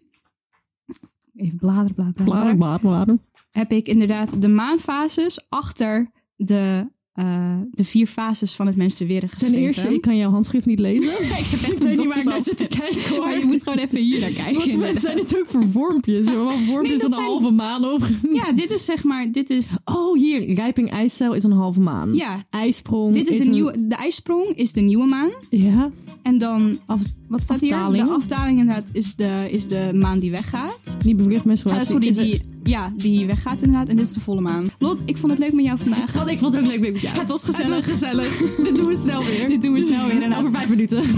Even 1.34 1.58
bladeren, 1.58 1.94
bladeren, 1.94 2.24
bladeren. 2.24 2.56
Blader, 2.56 2.56
blader, 2.56 2.80
blader. 2.80 3.18
Heb 3.50 3.72
ik 3.72 3.88
inderdaad 3.88 4.42
de 4.42 4.48
maanfases 4.48 5.46
achter 5.48 6.10
de, 6.36 6.90
eh, 7.12 7.56
de 7.70 7.84
vier 7.84 8.06
fases 8.06 8.54
van 8.54 8.66
het 8.66 8.76
menstrueren 8.76 9.28
geschreven. 9.28 9.54
Ten 9.54 9.64
eerste, 9.64 9.94
ik 9.94 10.00
kan 10.00 10.16
jouw 10.16 10.30
handschrift 10.30 10.66
niet 10.66 10.78
lezen. 10.78 11.12
ik 11.22 11.28
heb 11.28 11.60
echt 11.60 11.72
Ik 11.72 11.80
een 11.80 11.86
weet 11.86 11.98
niet 11.98 12.06
waar 12.08 12.18
ik 12.18 12.24
naar 12.24 12.34
doktersafzet. 12.34 12.58
zit 12.58 12.70
te 12.70 12.76
kijken 12.78 13.08
hoor. 13.16 13.24
Maar 13.24 13.38
je 13.38 13.44
moet 13.44 13.62
gewoon 13.62 13.78
even 13.78 13.98
hier 14.00 14.20
naar 14.20 14.30
kijken. 14.44 14.78
Wat 14.80 14.96
zijn 15.02 15.18
het 15.18 15.38
ook 15.38 15.48
voor 15.48 15.68
vormpjes? 15.68 16.24
Wel 16.24 16.50
vormpjes 16.50 16.88
Nee, 16.88 16.98
dat 16.98 17.02
een 17.06 17.12
zijn- 17.12 17.24
halve 17.26 17.50
maan 17.50 17.84
of... 17.84 18.08
Ja, 18.32 18.52
dit 18.52 18.70
is 18.70 18.84
zeg 18.84 19.04
maar, 19.04 19.32
dit 19.32 19.50
is, 19.50 19.78
Oh, 19.84 20.18
hier. 20.18 20.52
Rijping 20.54 20.90
ijscel 20.90 21.32
is 21.34 21.42
een 21.42 21.52
halve 21.52 21.80
maan. 21.80 22.14
ja, 22.14 22.44
IJsprong 22.50 23.14
dit 23.14 23.28
is, 23.28 23.36
de 23.36 23.44
een- 23.44 23.50
nieuwe, 23.50 23.86
de 23.88 23.94
ijsprong 23.94 24.46
is 24.54 24.72
de 24.72 24.80
nieuwe 24.80 25.06
maan. 25.06 25.30
Ja. 25.50 25.90
En 26.22 26.38
dan, 26.38 26.78
Af, 26.86 27.02
wat 27.32 27.42
staat 27.44 27.62
Afdaling. 27.62 27.94
hier? 27.94 28.04
De 28.04 28.10
afdaling 28.10 28.58
inderdaad 28.58 28.88
is 28.92 29.14
de, 29.14 29.48
is 29.50 29.66
de 29.68 29.90
maan 29.94 30.18
die 30.18 30.30
weggaat. 30.30 30.96
niet 31.04 31.16
bevliegd 31.16 31.40
Ah, 31.40 31.46
menstruatie. 31.46 31.86
sorry, 31.86 32.06
Is 32.06 32.16
het- 32.16 32.24
die, 32.24 32.40
ja, 32.64 32.92
die 32.96 33.26
weggaat 33.26 33.62
inderdaad. 33.62 33.88
En 33.88 33.96
dit 33.96 34.06
is 34.06 34.12
de 34.12 34.20
volle 34.20 34.40
maan. 34.40 34.64
Lot, 34.78 35.02
ik 35.04 35.18
vond 35.18 35.32
het 35.32 35.40
leuk 35.40 35.52
met 35.52 35.64
jou 35.64 35.78
vandaag. 35.78 36.28
Ik 36.32 36.38
vond 36.38 36.52
het 36.52 36.62
ook 36.62 36.68
leuk 36.70 36.80
met 36.92 37.00
jou. 37.00 37.18
Het 37.18 37.28
was 37.28 37.42
gezellig. 37.42 37.74
Het 37.76 37.84
was 37.84 37.92
gezellig. 37.94 38.38
Dit 38.64 38.76
doen 38.76 38.86
we 38.86 38.96
snel 38.96 39.24
weer. 39.24 39.48
Dit 39.48 39.62
doen 39.62 39.72
we 39.72 39.82
snel 39.82 40.06
weer. 40.06 40.38
Over 40.38 40.52
vijf 40.52 40.68
minuten. 40.68 41.02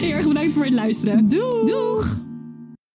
Heel 0.00 0.10
erg 0.12 0.26
bedankt 0.28 0.54
voor 0.54 0.64
het 0.64 0.72
luisteren. 0.74 1.28
Doeg. 1.28 1.64
Doeg! 1.64 2.16